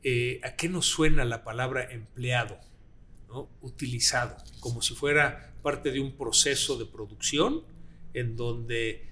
Eh, 0.05 0.41
¿A 0.45 0.55
qué 0.55 0.69
nos 0.69 0.87
suena 0.87 1.25
la 1.25 1.43
palabra 1.43 1.91
empleado? 1.91 2.61
¿no? 3.29 3.49
Utilizado, 3.61 4.37
como 4.61 4.83
si 4.83 4.95
fuera 4.95 5.53
parte 5.65 5.91
de 5.91 5.99
un 5.99 6.17
proceso 6.17 6.79
de 6.79 6.87
producción 6.87 7.65
en 8.15 8.37
donde 8.37 9.09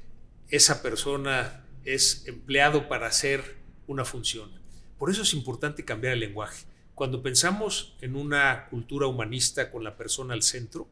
esa 0.51 0.83
persona 0.83 1.65
es 1.85 2.29
empleado 2.29 2.89
para 2.89 3.09
hacer 3.09 3.57
una 3.89 4.05
función. 4.05 4.53
Por 5.01 5.11
eso 5.11 5.23
es 5.23 5.35
importante 5.35 5.85
cambiar 5.85 6.13
el 6.13 6.21
lenguaje. 6.21 6.65
Cuando 6.99 7.23
pensamos 7.23 7.95
en 8.01 8.17
una 8.17 8.67
cultura 8.71 9.07
humanista 9.07 9.71
con 9.71 9.85
la 9.85 9.97
persona 9.97 10.35
al 10.35 10.43
centro, 10.43 10.89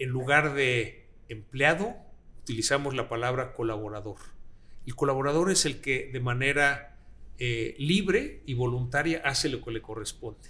en 0.00 0.08
lugar 0.08 0.54
de 0.54 1.06
empleado, 1.28 1.94
utilizamos 2.42 2.96
la 2.96 3.08
palabra 3.08 3.52
colaborador. 3.52 4.16
El 4.84 4.96
colaborador 4.96 5.52
es 5.52 5.66
el 5.66 5.80
que 5.80 6.10
de 6.12 6.18
manera 6.18 6.98
eh, 7.38 7.76
libre 7.78 8.42
y 8.44 8.54
voluntaria 8.54 9.22
hace 9.24 9.48
lo 9.48 9.62
que 9.62 9.70
le 9.70 9.80
corresponde. 9.80 10.48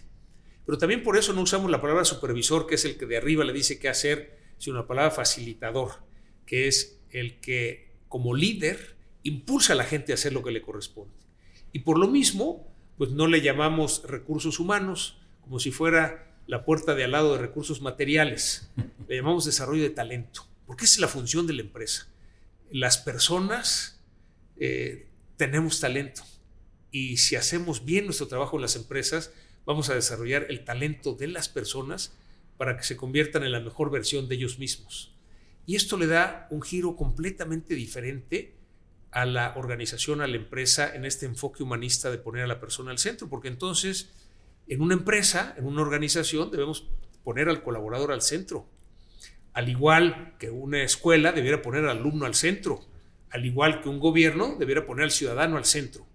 Pero 0.65 0.79
también 0.79 1.03
por 1.03 1.19
eso 1.19 1.35
no 1.35 1.43
usamos 1.43 1.71
la 1.71 1.83
palabra 1.83 2.07
supervisor, 2.07 2.67
que 2.67 2.77
es 2.77 2.87
el 2.87 2.97
que 2.97 3.05
de 3.05 3.19
arriba 3.19 3.45
le 3.45 3.53
dice 3.53 3.79
qué 3.79 3.91
hacer, 3.91 4.39
sino 4.57 4.79
la 4.79 4.87
palabra 4.87 5.11
facilitador, 5.11 5.91
que 6.47 6.69
es 6.69 7.03
el 7.11 7.39
que 7.39 7.99
como 8.09 8.35
líder 8.35 8.97
impulsa 9.25 9.75
a 9.75 9.77
la 9.77 9.85
gente 9.85 10.13
a 10.13 10.15
hacer 10.15 10.33
lo 10.33 10.43
que 10.43 10.53
le 10.53 10.63
corresponde. 10.63 11.13
Y 11.71 11.81
por 11.81 11.99
lo 11.99 12.09
mismo, 12.09 12.74
pues 12.97 13.11
no 13.11 13.27
le 13.27 13.41
llamamos 13.41 14.03
recursos 14.05 14.61
humanos, 14.61 15.19
como 15.41 15.59
si 15.59 15.71
fuera 15.71 16.35
la 16.47 16.65
puerta 16.65 16.95
de 16.95 17.05
al 17.05 17.13
lado 17.13 17.33
de 17.33 17.41
recursos 17.41 17.81
materiales. 17.81 18.71
Le 19.09 19.17
llamamos 19.17 19.45
desarrollo 19.45 19.83
de 19.83 19.91
talento, 19.91 20.47
porque 20.67 20.85
esa 20.85 20.95
es 20.95 21.01
la 21.01 21.09
función 21.09 21.47
de 21.47 21.53
la 21.53 21.63
empresa. 21.63 22.09
Las 22.71 22.99
personas 22.99 24.01
eh, 24.57 25.09
tenemos 25.37 25.81
talento 25.81 26.23
y 26.91 27.17
si 27.19 27.37
hacemos 27.37 27.85
bien 27.85 28.07
nuestro 28.07 28.29
trabajo 28.29 28.57
en 28.57 28.63
las 28.63 28.77
empresas, 28.77 29.33
vamos 29.67 29.91
a 29.91 29.95
desarrollar 29.95 30.47
el 30.49 30.65
talento 30.65 31.15
de 31.15 31.29
las 31.29 31.49
personas 31.49 32.15
para 32.57 32.77
que 32.77 32.85
se 32.85 32.97
conviertan 32.97 33.43
en 33.43 33.53
la 33.53 33.61
mejor 33.61 33.91
versión 33.91 34.29
de 34.29 34.37
ellos 34.37 34.59
mismos. 34.59 35.13
Y 35.67 35.77
esto 35.77 35.97
le 35.97 36.07
da 36.07 36.47
un 36.51 36.63
giro 36.63 36.97
completamente 36.97 37.75
diferente 37.75 38.55
a 39.15 39.27
la 39.27 39.55
organización, 39.57 40.21
a 40.21 40.27
la 40.27 40.37
empresa, 40.37 40.93
en 40.93 41.05
este 41.05 41.25
enfoque 41.25 41.63
humanista 41.63 42.11
de 42.11 42.19
poner 42.19 42.43
a 42.43 42.49
la 42.49 42.59
persona 42.59 42.91
al 42.91 42.99
centro, 42.99 43.29
porque 43.29 43.47
entonces 43.47 44.13
en 44.67 44.81
una 44.81 44.95
empresa, 44.95 45.55
en 45.57 45.67
una 45.67 45.83
organización, 45.83 46.51
debemos 46.51 46.89
poner 47.23 47.49
al 47.49 47.63
colaborador 47.63 48.11
al 48.11 48.23
centro. 48.23 48.67
Al 49.53 49.69
igual 49.69 50.35
que 50.39 50.51
una 50.51 50.83
escuela 50.83 51.31
debiera 51.31 51.63
poner 51.63 51.85
al 51.85 51.99
alumno 51.99 52.27
al 52.27 52.35
centro, 52.35 52.81
al 53.31 53.47
igual 53.47 53.81
que 53.83 53.89
un 53.89 54.01
gobierno 54.01 54.57
debiera 54.59 54.85
poner 54.85 55.05
al 55.05 55.11
ciudadano 55.13 55.59
al 55.59 55.65
centro. 55.65 56.07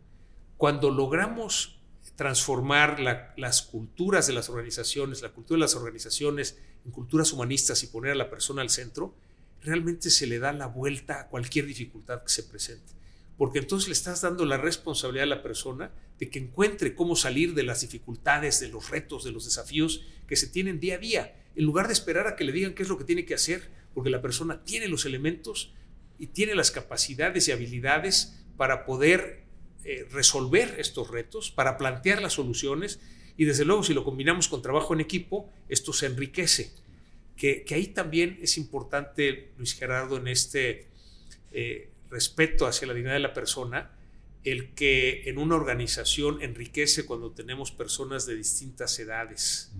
Cuando 0.57 0.91
logramos 0.91 1.79
transformar 2.17 2.99
las 2.99 3.61
culturas 3.61 4.27
de 4.27 4.33
las 4.33 4.49
organizaciones, 4.49 5.21
la 5.21 5.29
cultura 5.29 5.55
de 5.55 5.61
las 5.61 5.75
organizaciones 5.75 6.59
en 6.83 6.91
culturas 6.91 7.31
humanistas 7.31 7.81
y 7.83 7.87
poner 7.87 8.11
a 8.11 8.15
la 8.15 8.29
persona 8.29 8.61
al 8.61 8.69
centro, 8.69 9.15
realmente 9.61 10.09
se 10.09 10.27
le 10.27 10.39
da 10.39 10.53
la 10.53 10.67
vuelta 10.67 11.21
a 11.21 11.27
cualquier 11.27 11.65
dificultad 11.65 12.23
que 12.23 12.29
se 12.29 12.43
presente. 12.43 12.93
Porque 13.37 13.59
entonces 13.59 13.87
le 13.87 13.93
estás 13.93 14.21
dando 14.21 14.45
la 14.45 14.57
responsabilidad 14.57 15.23
a 15.23 15.35
la 15.35 15.43
persona 15.43 15.91
de 16.19 16.29
que 16.29 16.39
encuentre 16.39 16.95
cómo 16.95 17.15
salir 17.15 17.53
de 17.53 17.63
las 17.63 17.81
dificultades, 17.81 18.59
de 18.59 18.67
los 18.67 18.89
retos, 18.89 19.23
de 19.23 19.31
los 19.31 19.45
desafíos 19.45 20.05
que 20.27 20.35
se 20.35 20.47
tienen 20.47 20.79
día 20.79 20.95
a 20.95 20.99
día, 20.99 21.35
en 21.55 21.65
lugar 21.65 21.87
de 21.87 21.93
esperar 21.93 22.27
a 22.27 22.35
que 22.35 22.43
le 22.43 22.51
digan 22.51 22.73
qué 22.73 22.83
es 22.83 22.89
lo 22.89 22.97
que 22.97 23.05
tiene 23.05 23.25
que 23.25 23.33
hacer, 23.33 23.69
porque 23.93 24.09
la 24.09 24.21
persona 24.21 24.63
tiene 24.63 24.87
los 24.87 25.05
elementos 25.05 25.73
y 26.17 26.27
tiene 26.27 26.53
las 26.53 26.71
capacidades 26.71 27.47
y 27.47 27.51
habilidades 27.51 28.43
para 28.57 28.85
poder 28.85 29.43
eh, 29.85 30.05
resolver 30.11 30.75
estos 30.77 31.09
retos, 31.09 31.51
para 31.51 31.77
plantear 31.77 32.21
las 32.21 32.33
soluciones 32.33 32.99
y 33.37 33.45
desde 33.45 33.63
luego 33.63 33.83
si 33.83 33.93
lo 33.93 34.03
combinamos 34.03 34.49
con 34.49 34.61
trabajo 34.61 34.93
en 34.93 34.99
equipo, 34.99 35.49
esto 35.69 35.93
se 35.93 36.07
enriquece. 36.07 36.73
Que, 37.39 37.65
ahí 37.71 37.87
también 37.87 38.37
es 38.41 38.57
importante, 38.57 39.53
Luis 39.57 39.73
Gerardo, 39.73 40.17
en 40.17 40.27
este 40.27 40.89
eh, 41.53 41.89
respeto 42.09 42.67
hacia 42.67 42.85
la 42.85 42.93
dignidad 42.93 43.13
de 43.13 43.21
la 43.21 43.33
persona, 43.33 43.91
el 44.43 44.73
que 44.73 45.23
en 45.29 45.37
una 45.37 45.55
organización 45.55 46.41
enriquece 46.41 47.05
cuando 47.05 47.31
tenemos 47.31 47.71
personas 47.71 48.25
de 48.25 48.35
distintas 48.35 48.99
edades. 48.99 49.71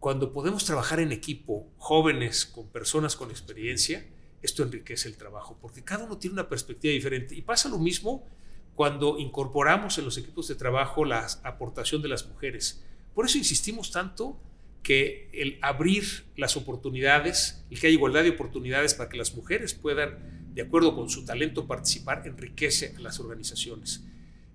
Cuando 0.00 0.32
podemos 0.32 0.64
trabajar 0.64 0.98
en 0.98 1.12
equipo, 1.12 1.68
jóvenes 1.76 2.46
con 2.46 2.68
personas 2.68 3.16
con 3.16 3.30
experiencia, 3.30 4.06
esto 4.40 4.62
enriquece 4.62 5.08
el 5.08 5.18
trabajo, 5.18 5.58
porque 5.60 5.84
cada 5.84 6.04
uno 6.04 6.16
tiene 6.16 6.32
una 6.32 6.48
perspectiva 6.48 6.92
diferente. 6.92 7.34
Y 7.34 7.42
pasa 7.42 7.68
lo 7.68 7.78
mismo 7.78 8.26
cuando 8.74 9.18
incorporamos 9.18 9.98
en 9.98 10.06
los 10.06 10.16
equipos 10.16 10.48
de 10.48 10.54
trabajo 10.54 11.04
la 11.04 11.26
aportación 11.44 12.00
de 12.00 12.08
las 12.08 12.26
mujeres. 12.26 12.82
Por 13.14 13.26
eso 13.26 13.36
insistimos 13.36 13.90
tanto 13.90 14.40
que 14.82 15.30
el 15.32 15.58
abrir 15.62 16.24
las 16.36 16.56
oportunidades, 16.56 17.64
el 17.70 17.80
que 17.80 17.86
haya 17.86 17.94
igualdad 17.94 18.24
de 18.24 18.30
oportunidades 18.30 18.94
para 18.94 19.08
que 19.08 19.16
las 19.16 19.34
mujeres 19.34 19.74
puedan, 19.74 20.50
de 20.54 20.62
acuerdo 20.62 20.94
con 20.94 21.08
su 21.08 21.24
talento, 21.24 21.66
participar, 21.66 22.22
enriquece 22.26 22.94
a 22.96 23.00
las 23.00 23.20
organizaciones. 23.20 24.04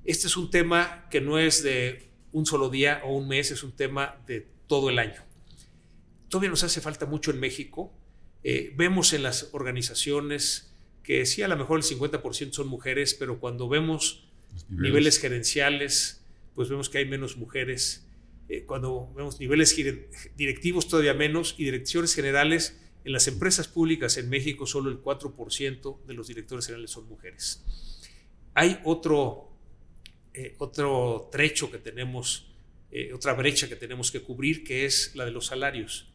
Este 0.04 0.28
es 0.28 0.38
un 0.38 0.50
tema 0.50 1.08
que 1.10 1.22
no 1.22 1.40
es 1.40 1.64
de 1.64 2.10
un 2.32 2.46
solo 2.46 2.70
día 2.70 3.02
o 3.06 3.16
un 3.16 3.28
mes, 3.28 3.52
es 3.52 3.64
un 3.64 3.72
tema 3.72 4.18
de 4.28 4.48
todo 4.68 4.90
el 4.90 5.00
año. 5.00 5.22
Todavía 6.30 6.50
nos 6.50 6.64
hace 6.64 6.82
falta 6.82 7.06
mucho 7.06 7.32
en 7.32 7.40
México. 7.40 7.94
Eh, 8.44 8.74
vemos 8.76 9.14
en 9.14 9.24
las 9.24 9.50
organizaciones 9.54 10.74
que 11.04 11.26
sí, 11.26 11.42
a 11.42 11.48
lo 11.48 11.56
mejor 11.56 11.80
el 11.80 11.86
50% 11.86 12.52
son 12.52 12.68
mujeres, 12.68 13.14
pero 13.14 13.40
cuando 13.40 13.70
vemos 13.70 14.28
niveles. 14.70 15.20
gerenciales, 15.20 16.22
pues 16.54 16.68
vemos 16.68 16.90
que 16.90 16.98
hay 16.98 17.06
menos 17.06 17.38
mujeres. 17.38 18.07
Eh, 18.50 18.64
cuando 18.66 19.12
vemos 19.14 19.40
niveles 19.40 19.76
directivos 20.36 20.88
todavía 20.88 21.14
menos 21.14 21.56
y 21.58 21.66
direcciones 21.66 22.14
generales, 22.14 22.80
en 23.04 23.12
las 23.14 23.28
empresas 23.28 23.68
públicas 23.68 24.18
en 24.18 24.30
México 24.30 24.66
solo 24.66 24.90
el 24.90 25.02
4% 25.02 26.06
de 26.06 26.14
los 26.14 26.28
directores 26.28 26.66
generales 26.66 26.92
son 26.92 27.08
mujeres. 27.08 27.64
Hay 28.54 28.80
otro, 28.84 29.50
eh, 30.34 30.56
otro 30.58 31.30
trecho 31.32 31.72
que 31.72 31.78
tenemos, 31.78 32.52
eh, 32.92 33.14
otra 33.14 33.34
brecha 33.34 33.70
que 33.70 33.76
tenemos 33.76 34.12
que 34.12 34.22
cubrir, 34.22 34.64
que 34.64 34.86
es 34.86 35.16
la 35.16 35.26
de 35.26 35.32
los 35.32 35.48
salarios 35.48 36.10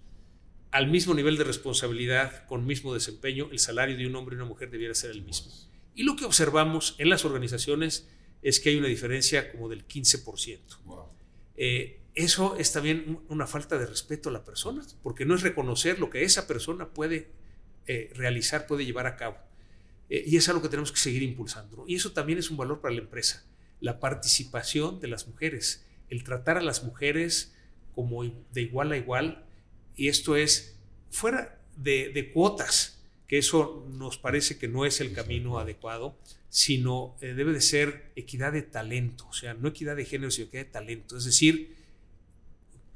al 0.72 0.88
mismo 0.88 1.14
nivel 1.14 1.36
de 1.36 1.44
responsabilidad, 1.44 2.46
con 2.46 2.66
mismo 2.66 2.94
desempeño, 2.94 3.48
el 3.52 3.58
salario 3.58 3.96
de 3.96 4.06
un 4.06 4.16
hombre 4.16 4.34
y 4.34 4.38
una 4.38 4.46
mujer 4.46 4.70
debiera 4.70 4.94
ser 4.94 5.10
el 5.10 5.22
mismo. 5.22 5.52
Y 5.94 6.02
lo 6.02 6.16
que 6.16 6.24
observamos 6.24 6.96
en 6.98 7.10
las 7.10 7.26
organizaciones 7.26 8.08
es 8.40 8.58
que 8.58 8.70
hay 8.70 8.76
una 8.76 8.88
diferencia 8.88 9.52
como 9.52 9.68
del 9.68 9.86
15%. 9.86 10.78
Eh, 11.56 12.00
eso 12.14 12.56
es 12.56 12.72
también 12.72 13.20
una 13.28 13.46
falta 13.46 13.78
de 13.78 13.86
respeto 13.86 14.28
a 14.28 14.32
la 14.32 14.44
persona, 14.44 14.84
porque 15.02 15.24
no 15.24 15.34
es 15.34 15.42
reconocer 15.42 15.98
lo 15.98 16.10
que 16.10 16.24
esa 16.24 16.46
persona 16.46 16.88
puede 16.90 17.30
eh, 17.86 18.10
realizar, 18.14 18.66
puede 18.66 18.84
llevar 18.84 19.06
a 19.06 19.16
cabo. 19.16 19.38
Eh, 20.10 20.24
y 20.26 20.36
es 20.36 20.48
algo 20.48 20.62
que 20.62 20.68
tenemos 20.68 20.92
que 20.92 20.98
seguir 20.98 21.22
impulsando. 21.22 21.84
Y 21.86 21.96
eso 21.96 22.12
también 22.12 22.38
es 22.38 22.50
un 22.50 22.56
valor 22.56 22.80
para 22.80 22.94
la 22.94 23.00
empresa, 23.00 23.44
la 23.80 23.98
participación 24.00 25.00
de 25.00 25.08
las 25.08 25.26
mujeres 25.26 25.84
el 26.12 26.24
tratar 26.24 26.58
a 26.58 26.62
las 26.62 26.84
mujeres 26.84 27.54
como 27.94 28.22
de 28.22 28.60
igual 28.60 28.92
a 28.92 28.98
igual, 28.98 29.46
y 29.96 30.08
esto 30.08 30.36
es 30.36 30.78
fuera 31.10 31.58
de, 31.74 32.30
cuotas, 32.34 33.02
que 33.26 33.38
eso 33.38 33.88
nos 33.94 34.18
parece 34.18 34.58
que 34.58 34.68
no 34.68 34.84
es 34.84 35.00
el 35.00 35.14
camino 35.14 35.58
adecuado, 35.58 36.18
sino 36.50 37.16
eh, 37.22 37.32
debe 37.32 37.54
de 37.54 37.62
ser 37.62 38.12
equidad 38.14 38.52
de 38.52 38.60
talento, 38.60 39.26
o 39.26 39.32
sea, 39.32 39.54
no 39.54 39.68
equidad 39.68 39.96
de 39.96 40.04
género, 40.04 40.30
sino 40.30 40.48
equidad 40.48 40.64
de 40.64 40.70
talento. 40.70 41.16
Es 41.16 41.24
decir, 41.24 41.76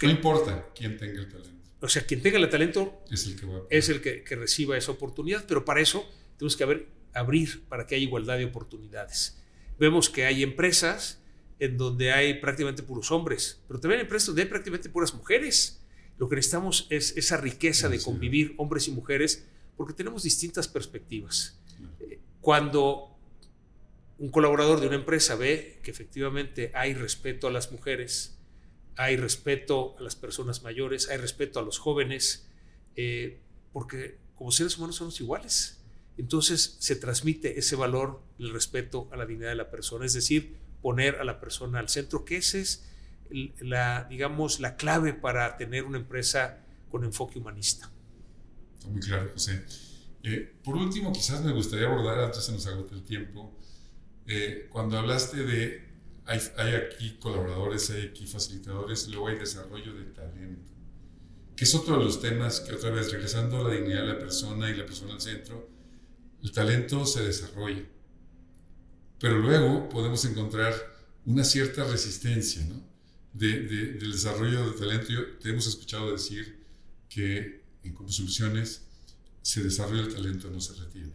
no 0.03 0.11
importa 0.11 0.69
quién 0.75 0.97
tenga 0.97 1.21
el 1.21 1.29
talento. 1.29 1.57
O 1.81 1.89
sea, 1.89 2.05
quien 2.05 2.23
tenga 2.23 2.39
el 2.39 2.49
talento 2.49 3.03
es 3.11 3.27
el 3.27 3.37
que, 3.37 3.67
es 3.71 3.89
el 3.89 4.01
que, 4.01 4.37
reciba 4.37 4.77
esa 4.77 4.93
oportunidad, 4.93 5.45
pero 5.47 5.65
para 5.65 5.81
eso 5.81 6.09
tenemos 6.37 6.57
que 6.57 6.87
abrir 7.13 7.65
para 7.69 7.87
que 7.87 7.95
haya 7.95 8.05
igualdad 8.05 8.39
de 8.39 8.45
oportunidades. 8.45 9.43
Vemos 9.79 10.09
que 10.09 10.25
hay 10.25 10.43
empresas 10.43 11.23
en 11.59 11.77
donde 11.77 12.13
hay 12.13 12.35
prácticamente 12.41 12.83
puros 12.83 13.11
hombres, 13.11 13.63
pero 13.69 13.81
también 13.81 14.01
hay 14.01 14.05
empresas 14.05 14.29
donde 14.29 14.43
hay 14.43 14.49
prácticamente 14.49 14.89
puras 14.89 15.15
mujeres. 15.15 15.83
Lo 16.19 16.29
que 16.29 16.37
necesitamos 16.37 16.87
es 16.91 17.17
esa 17.17 17.37
riqueza 17.37 17.89
de 17.89 18.01
convivir 18.01 18.55
hombres 18.57 18.89
y 18.89 18.91
mujeres 18.91 19.47
porque 19.77 19.93
tenemos 19.93 20.23
distintas 20.23 20.69
perspectivas. 20.69 21.61
Cuando 22.41 23.17
un 24.19 24.31
colaborador 24.31 24.81
de 24.81 24.87
una 24.87 24.97
empresa 24.97 25.35
ve 25.35 25.79
que 25.83 25.91
efectivamente 25.91 26.71
hay 26.75 26.95
respeto 26.95 27.49
a 27.49 27.51
las 27.51 27.71
mujeres, 27.71 28.36
hay 28.97 29.17
respeto 29.17 29.95
a 29.99 30.03
las 30.03 30.17
personas 30.17 30.63
mayores, 30.63 31.09
hay 31.09 31.19
respeto 31.19 31.59
a 31.59 31.63
los 31.63 31.79
jóvenes, 31.79 32.49
eh, 32.97 33.41
porque 33.73 34.19
como 34.35 34.53
seres 34.53 34.79
humanos 34.79 34.97
somos 34.97 35.21
iguales. 35.21 35.83
Entonces 36.19 36.77
se 36.79 36.97
transmite 36.97 37.59
ese 37.59 37.77
valor, 37.77 38.23
el 38.39 38.53
respeto 38.53 39.09
a 39.13 39.17
la 39.17 39.27
dignidad 39.27 39.51
de 39.51 39.57
la 39.57 39.71
persona, 39.71 40.07
es 40.07 40.15
decir, 40.15 40.57
poner 40.81 41.17
a 41.17 41.25
la 41.25 41.41
persona 41.41 41.79
al 41.79 41.89
centro, 41.89 42.25
que 42.25 42.39
esa 42.39 42.59
es 42.59 42.87
la, 43.59 44.05
digamos, 44.09 44.61
la 44.61 44.77
clave 44.77 45.13
para 45.13 45.57
tener 45.57 45.85
una 45.85 45.99
empresa 45.99 46.65
con 46.91 47.05
enfoque 47.05 47.39
humanista. 47.39 47.91
Muy 48.89 49.01
claro, 49.01 49.31
José. 49.33 49.65
Eh, 50.23 50.55
por 50.65 50.77
último, 50.77 51.13
quizás 51.13 51.45
me 51.45 51.53
gustaría 51.53 51.87
abordar, 51.87 52.19
antes 52.21 52.45
se 52.45 52.53
nos 52.53 52.67
agota 52.67 52.95
el 52.95 53.03
tiempo, 53.03 53.53
eh, 54.27 54.69
cuando 54.71 54.99
hablaste 54.99 55.45
de 55.45 55.86
hay, 56.27 56.41
hay, 56.57 56.75
aquí 56.75 57.17
colaboradores, 57.19 57.91
hay 57.91 58.07
aquí 58.07 58.27
facilitadores, 58.27 59.09
luego 59.09 59.29
hay 59.29 59.39
desarrollo 59.39 59.95
de 59.95 60.05
talento, 60.05 60.73
que 61.55 61.65
es 61.65 61.75
otro 61.75 61.99
de 61.99 62.05
los 62.05 62.21
temas 62.21 62.61
que 62.61 62.75
otra 62.75 62.91
vez, 62.91 63.11
regresando 63.13 63.59
a 63.59 63.69
la 63.69 63.75
dignidad 63.75 64.03
de 64.03 64.09
la 64.09 64.19
persona 64.19 64.71
y 64.71 64.77
la 64.77 64.85
persona 64.85 65.15
al 65.15 65.21
centro, 65.21 65.69
el 66.43 66.53
talento 66.53 67.07
se 67.07 67.23
desarrolla, 67.23 67.85
pero 69.19 69.39
luego 69.39 69.89
podemos 69.89 70.25
encontrar 70.25 70.75
una 71.25 71.45
cierta 71.45 71.85
resistencia 71.85 72.65
¿no? 72.67 72.83
de, 73.33 73.63
del 73.63 74.13
desarrollo 74.13 74.71
de 74.71 74.79
talento. 74.79 75.09
Yo, 75.13 75.39
te 75.39 75.51
hemos 75.51 75.67
escuchado 75.67 76.13
decir 76.13 76.65
que 77.09 77.65
en 77.83 77.97
Soluciones 78.09 78.83
se 79.43 79.63
desarrolla 79.63 80.03
el 80.03 80.15
talento, 80.15 80.51
no 80.51 80.61
se 80.61 80.75
retiene. 80.75 81.13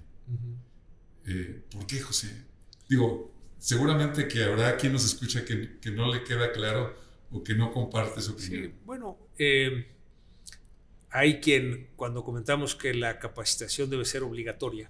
Eh, 1.25 1.63
¿Por 1.69 1.85
qué, 1.85 2.01
José? 2.01 2.45
Digo, 2.89 3.30
seguramente 3.61 4.27
que 4.27 4.43
habrá 4.43 4.75
quien 4.75 4.91
nos 4.91 5.05
escucha 5.05 5.45
que, 5.45 5.77
que, 5.79 5.91
no 5.91 6.11
le 6.11 6.23
queda 6.23 6.51
claro 6.51 6.95
o 7.29 7.43
que 7.43 7.53
no 7.53 7.71
comparte 7.71 8.19
su 8.19 8.31
opinión. 8.31 8.63
Sí, 8.63 8.73
bueno, 8.83 9.19
eh, 9.37 9.87
hay 11.11 11.39
quien, 11.39 11.91
cuando 11.95 12.23
comentamos 12.23 12.75
que 12.75 12.93
la 12.95 13.19
capacitación 13.19 13.91
debe 13.91 14.03
ser 14.03 14.23
obligatoria 14.23 14.89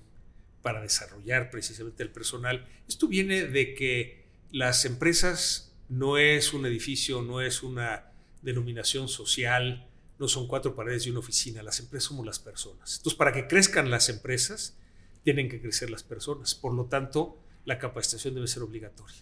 para 0.62 0.82
desarrollar 0.82 1.52
precisamente 1.52 2.02
el 2.02 2.12
personal, 2.12 2.66
esto 2.88 3.10
viene 3.10 3.44
de 3.44 3.74
que 3.74 4.26
las 4.52 4.86
empresas 4.86 5.76
no 5.90 6.18
es 6.18 6.54
un 6.54 6.66
edificio, 6.66 7.22
no 7.22 7.42
es 7.42 7.64
una 7.64 8.06
denominación 8.42 9.10
social, 9.10 9.86
no 10.18 10.30
son 10.30 10.48
cuatro 10.48 10.76
paredes 10.76 11.06
y 11.08 11.10
una 11.10 11.20
oficina, 11.20 11.62
las 11.62 11.80
empresas 11.82 12.08
somos 12.08 12.26
las 12.26 12.40
personas. 12.40 12.98
Entonces, 12.98 13.18
para 13.18 13.34
que 13.34 13.48
crezcan 13.48 13.92
las 13.92 14.08
empresas, 14.08 14.78
tienen 15.24 15.50
que 15.50 15.60
crecer 15.60 15.90
las 15.90 16.04
personas. 16.04 16.56
Por 16.56 16.74
lo 16.74 16.86
tanto, 16.86 17.38
la 17.66 17.80
capacitación 17.80 18.36
debe 18.36 18.48
ser 18.48 18.64
obligatoria. 18.64 19.18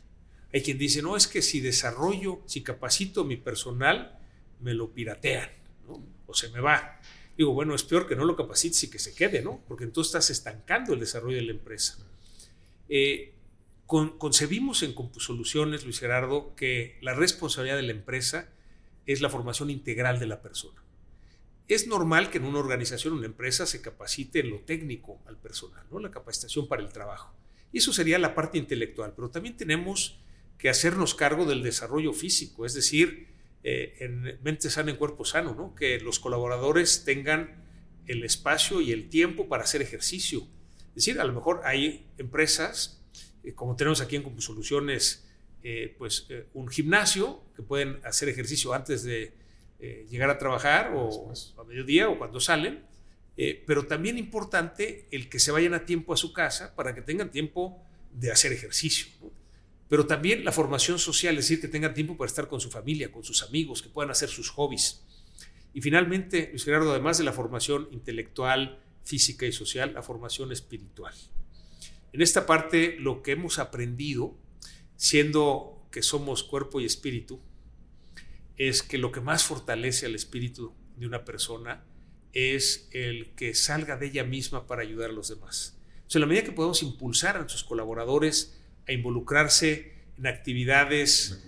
Hay 0.54 0.62
quien 0.62 0.78
dice, 0.78 1.02
no, 1.02 1.16
es 1.16 1.28
que 1.28 1.42
si 1.42 1.60
desarrollo, 1.60 2.42
si 2.46 2.64
capacito 2.64 3.24
mi 3.24 3.38
personal, 3.38 4.20
me 4.60 4.74
lo 4.74 4.92
piratean, 4.92 5.50
o 6.26 6.34
se 6.34 6.50
me 6.50 6.60
va. 6.60 7.00
Digo, 7.38 7.54
bueno, 7.54 7.74
es 7.76 7.84
peor 7.84 8.08
que 8.08 8.16
no 8.16 8.26
lo 8.26 8.36
capacites 8.36 8.84
y 8.84 8.90
que 8.90 9.00
se 9.00 9.14
quede, 9.14 9.42
¿no? 9.42 9.64
Porque 9.68 9.86
entonces 9.86 10.10
estás 10.10 10.30
estancando 10.30 10.94
el 10.94 11.00
desarrollo 11.00 11.38
de 11.38 11.44
la 11.44 11.52
empresa. 11.52 11.98
Eh, 12.90 13.34
concebimos 13.86 14.84
en 14.84 14.94
Compusoluciones, 14.94 15.84
Luis 15.84 16.00
Gerardo, 16.00 16.54
que 16.56 16.98
la 17.02 17.14
responsabilidad 17.14 17.78
de 17.78 17.84
la 17.84 17.92
empresa 17.92 18.50
es 19.06 19.22
la 19.22 19.30
formación 19.30 19.70
integral 19.70 20.20
de 20.20 20.28
la 20.28 20.42
persona. 20.42 20.84
Es 21.68 21.88
normal 21.88 22.30
que 22.30 22.40
en 22.40 22.46
una 22.46 22.60
organización, 22.60 23.14
una 23.14 23.28
empresa, 23.28 23.66
se 23.66 23.82
capacite 23.82 24.40
en 24.40 24.50
lo 24.50 24.60
técnico 24.60 25.22
al 25.26 25.38
personal, 25.38 25.86
¿no? 25.92 26.00
La 26.00 26.12
capacitación 26.12 26.68
para 26.68 26.82
el 26.82 26.90
trabajo. 26.90 27.34
Y 27.72 27.80
eso 27.80 27.94
sería 27.94 28.20
la 28.20 28.36
parte 28.36 28.58
intelectual, 28.58 29.14
pero 29.16 29.30
también 29.30 29.58
tenemos 29.58 30.20
que 30.58 30.70
hacernos 30.70 31.16
cargo 31.16 31.46
del 31.46 31.64
desarrollo 31.64 32.14
físico, 32.14 32.66
es 32.66 32.74
decir, 32.74 33.30
eh, 33.64 33.96
en 34.00 34.40
mente 34.42 34.70
sana, 34.70 34.92
en 34.92 34.98
cuerpo 34.98 35.26
sano, 35.26 35.54
¿no? 35.54 35.76
que 35.76 36.00
los 36.00 36.20
colaboradores 36.20 37.04
tengan 37.04 37.66
el 38.08 38.24
espacio 38.24 38.82
y 38.82 38.92
el 38.92 39.10
tiempo 39.10 39.48
para 39.48 39.64
hacer 39.64 39.82
ejercicio. 39.82 40.48
Es 40.90 41.06
decir, 41.06 41.20
a 41.20 41.24
lo 41.24 41.34
mejor 41.34 41.62
hay 41.64 42.08
empresas, 42.18 43.02
eh, 43.44 43.54
como 43.54 43.76
tenemos 43.76 44.02
aquí 44.02 44.16
en 44.16 44.24
Compusoluciones, 44.24 45.28
eh, 45.62 45.94
pues 45.98 46.28
un 46.54 46.70
gimnasio 46.70 47.44
que 47.56 47.64
pueden 47.64 48.00
hacer 48.06 48.30
ejercicio 48.30 48.74
antes 48.74 49.04
de 49.04 49.34
llegar 50.10 50.30
a 50.30 50.38
trabajar 50.38 50.92
o 50.94 51.32
a 51.58 51.64
mediodía 51.64 52.10
o 52.10 52.18
cuando 52.18 52.42
salen, 52.42 52.84
eh, 53.42 53.64
pero 53.66 53.88
también 53.88 54.18
importante 54.18 55.08
el 55.12 55.30
que 55.30 55.40
se 55.40 55.54
vayan 55.54 55.74
a 55.74 55.86
tiempo 55.86 56.12
a 56.12 56.18
su 56.18 56.34
casa 56.34 56.76
para 56.76 56.94
que 56.94 57.02
tengan 57.02 57.32
tiempo 57.32 57.82
de 58.12 58.34
hacer 58.34 58.52
ejercicio. 58.52 59.08
Pero 59.88 60.06
también 60.06 60.44
la 60.44 60.52
formación 60.52 61.00
social, 61.00 61.38
es 61.38 61.46
decir, 61.46 61.62
que 61.62 61.70
tengan 61.70 61.94
tiempo 61.94 62.18
para 62.18 62.28
estar 62.28 62.50
con 62.50 62.60
su 62.60 62.70
familia, 62.70 63.14
con 63.14 63.24
sus 63.24 63.42
amigos, 63.42 63.82
que 63.82 63.88
puedan 63.88 64.12
hacer 64.12 64.28
sus 64.28 64.50
hobbies. 64.50 65.06
Y 65.74 65.80
finalmente, 65.80 66.50
Luis 66.52 66.66
Gerardo, 66.66 66.92
además 66.92 67.18
de 67.18 67.24
la 67.24 67.32
formación 67.32 67.88
intelectual, 67.92 68.78
física 69.06 69.46
y 69.46 69.54
social, 69.54 69.94
la 69.94 70.04
formación 70.04 70.52
espiritual. 70.52 71.14
En 72.12 72.22
esta 72.22 72.46
parte, 72.46 72.98
lo 73.00 73.24
que 73.24 73.32
hemos 73.32 73.58
aprendido, 73.58 74.36
siendo 74.98 75.88
que 75.92 76.04
somos 76.04 76.44
cuerpo 76.44 76.82
y 76.82 76.86
espíritu, 76.86 77.40
es 78.58 78.84
que 78.84 78.98
lo 78.98 79.14
que 79.14 79.22
más 79.22 79.46
fortalece 79.46 80.08
al 80.08 80.16
espíritu 80.16 80.74
de 80.98 81.08
una 81.08 81.24
persona 81.24 81.86
es 82.34 82.90
el 82.92 83.34
que 83.36 83.54
salga 83.54 83.98
de 83.98 84.08
ella 84.08 84.24
misma 84.24 84.68
para 84.68 84.82
ayudar 84.82 85.10
a 85.10 85.14
los 85.14 85.30
demás. 85.30 85.78
O 86.08 86.10
sea, 86.10 86.20
en 86.20 86.22
la 86.22 86.28
medida 86.28 86.44
que 86.44 86.52
podemos 86.52 86.82
impulsar 86.84 87.36
a 87.36 87.40
nuestros 87.40 87.64
colaboradores 87.64 88.60
a 88.88 88.92
involucrarse 88.92 89.94
en 90.18 90.28
actividades 90.28 91.46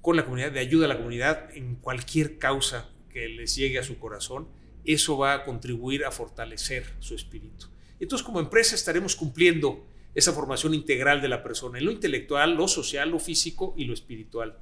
con 0.00 0.16
la 0.16 0.24
comunidad, 0.24 0.52
de 0.52 0.60
ayuda 0.60 0.86
a 0.86 0.88
la 0.88 0.96
comunidad, 0.96 1.50
en 1.56 1.76
cualquier 1.76 2.38
causa 2.38 2.90
que 3.08 3.28
les 3.28 3.54
llegue 3.56 3.78
a 3.78 3.82
su 3.82 3.98
corazón, 3.98 4.48
eso 4.84 5.16
va 5.16 5.34
a 5.34 5.44
contribuir 5.44 6.04
a 6.04 6.10
fortalecer 6.10 6.84
su 6.98 7.14
espíritu. 7.14 7.66
Entonces, 8.00 8.24
como 8.24 8.40
empresa 8.40 8.74
estaremos 8.74 9.14
cumpliendo 9.14 9.86
esa 10.14 10.32
formación 10.32 10.74
integral 10.74 11.22
de 11.22 11.28
la 11.28 11.42
persona, 11.42 11.78
en 11.78 11.86
lo 11.86 11.92
intelectual, 11.92 12.54
lo 12.54 12.68
social, 12.68 13.10
lo 13.10 13.18
físico 13.18 13.74
y 13.76 13.84
lo 13.84 13.94
espiritual. 13.94 14.58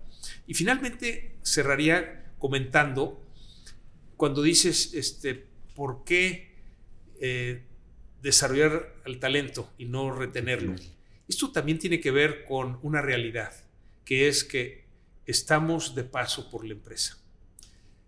Y 0.46 0.54
finalmente 0.54 1.36
cerraría 1.42 2.32
comentando 2.38 3.24
cuando 4.20 4.42
dices, 4.42 4.92
este, 4.92 5.46
¿por 5.74 6.04
qué 6.04 6.54
eh, 7.22 7.64
desarrollar 8.20 8.94
el 9.06 9.18
talento 9.18 9.72
y 9.78 9.86
no 9.86 10.14
retenerlo? 10.14 10.76
Esto 11.26 11.50
también 11.52 11.78
tiene 11.78 12.00
que 12.00 12.10
ver 12.10 12.44
con 12.44 12.78
una 12.82 13.00
realidad, 13.00 13.54
que 14.04 14.28
es 14.28 14.44
que 14.44 14.84
estamos 15.24 15.94
de 15.94 16.04
paso 16.04 16.50
por 16.50 16.66
la 16.66 16.74
empresa. 16.74 17.16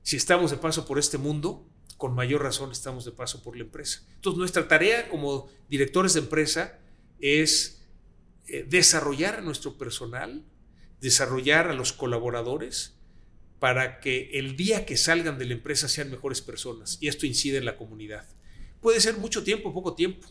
Si 0.03 0.17
estamos 0.17 0.51
de 0.51 0.59
paso 0.59 0.85
por 0.85 0.99
este 0.99 1.17
mundo, 1.17 1.67
con 1.97 2.15
mayor 2.15 2.43
razón 2.43 2.73
estamos 2.73 3.07
de 3.07 3.13
paso 3.13 3.43
por 3.43 3.57
la 3.57 3.63
empresa. 3.63 4.07
Entonces, 4.17 4.39
nuestra 4.39 4.69
tarea 4.69 5.09
como 5.09 5.49
directores 5.71 6.13
de 6.13 6.21
empresa 6.21 6.79
es 7.21 7.87
eh, 8.49 8.67
desarrollar 8.69 9.37
a 9.37 9.41
nuestro 9.41 9.79
personal, 9.79 10.45
desarrollar 11.01 11.69
a 11.69 11.73
los 11.73 11.95
colaboradores, 11.95 12.99
para 13.63 14.01
que 14.01 14.29
el 14.33 14.57
día 14.57 14.85
que 14.85 14.97
salgan 14.97 15.39
de 15.39 15.45
la 15.45 15.53
empresa 15.53 15.87
sean 15.87 16.11
mejores 16.11 16.41
personas 16.41 16.99
y 17.01 17.07
esto 17.07 17.27
incide 17.27 17.59
en 17.59 17.65
la 17.65 17.77
comunidad. 17.77 18.27
Puede 18.81 19.01
ser 19.01 19.19
mucho 19.19 19.45
tiempo, 19.45 19.73
poco 19.73 19.95
tiempo, 19.95 20.27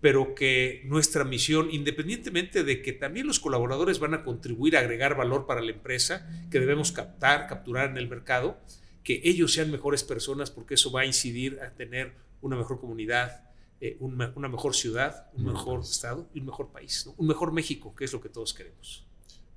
pero 0.00 0.34
que 0.34 0.80
nuestra 0.86 1.24
misión, 1.24 1.68
independientemente 1.70 2.64
de 2.64 2.80
que 2.80 2.94
también 2.94 3.26
los 3.26 3.40
colaboradores 3.40 3.98
van 3.98 4.14
a 4.14 4.24
contribuir 4.24 4.74
a 4.74 4.80
agregar 4.80 5.18
valor 5.18 5.44
para 5.44 5.60
la 5.60 5.70
empresa, 5.70 6.26
que 6.50 6.58
debemos 6.58 6.92
captar, 6.92 7.46
capturar 7.46 7.90
en 7.90 7.98
el 7.98 8.08
mercado, 8.08 8.58
que 9.04 9.20
ellos 9.24 9.52
sean 9.52 9.70
mejores 9.70 10.02
personas 10.02 10.50
porque 10.50 10.76
eso 10.76 10.90
va 10.90 11.02
a 11.02 11.04
incidir 11.04 11.60
a 11.60 11.74
tener 11.74 12.14
una 12.40 12.56
mejor 12.56 12.80
comunidad, 12.80 13.50
eh, 13.82 13.98
una, 14.00 14.48
mejor 14.48 14.74
ciudad, 14.74 15.28
un 15.34 15.44
mejor 15.44 15.80
estado 15.80 16.30
y 16.32 16.40
un 16.40 16.46
mejor 16.46 16.72
país, 16.72 17.06
un 17.18 17.26
mejor 17.26 17.52
México, 17.52 17.94
que 17.94 18.06
es 18.06 18.14
lo 18.14 18.22
que 18.22 18.30
todos 18.30 18.54
queremos. 18.54 19.04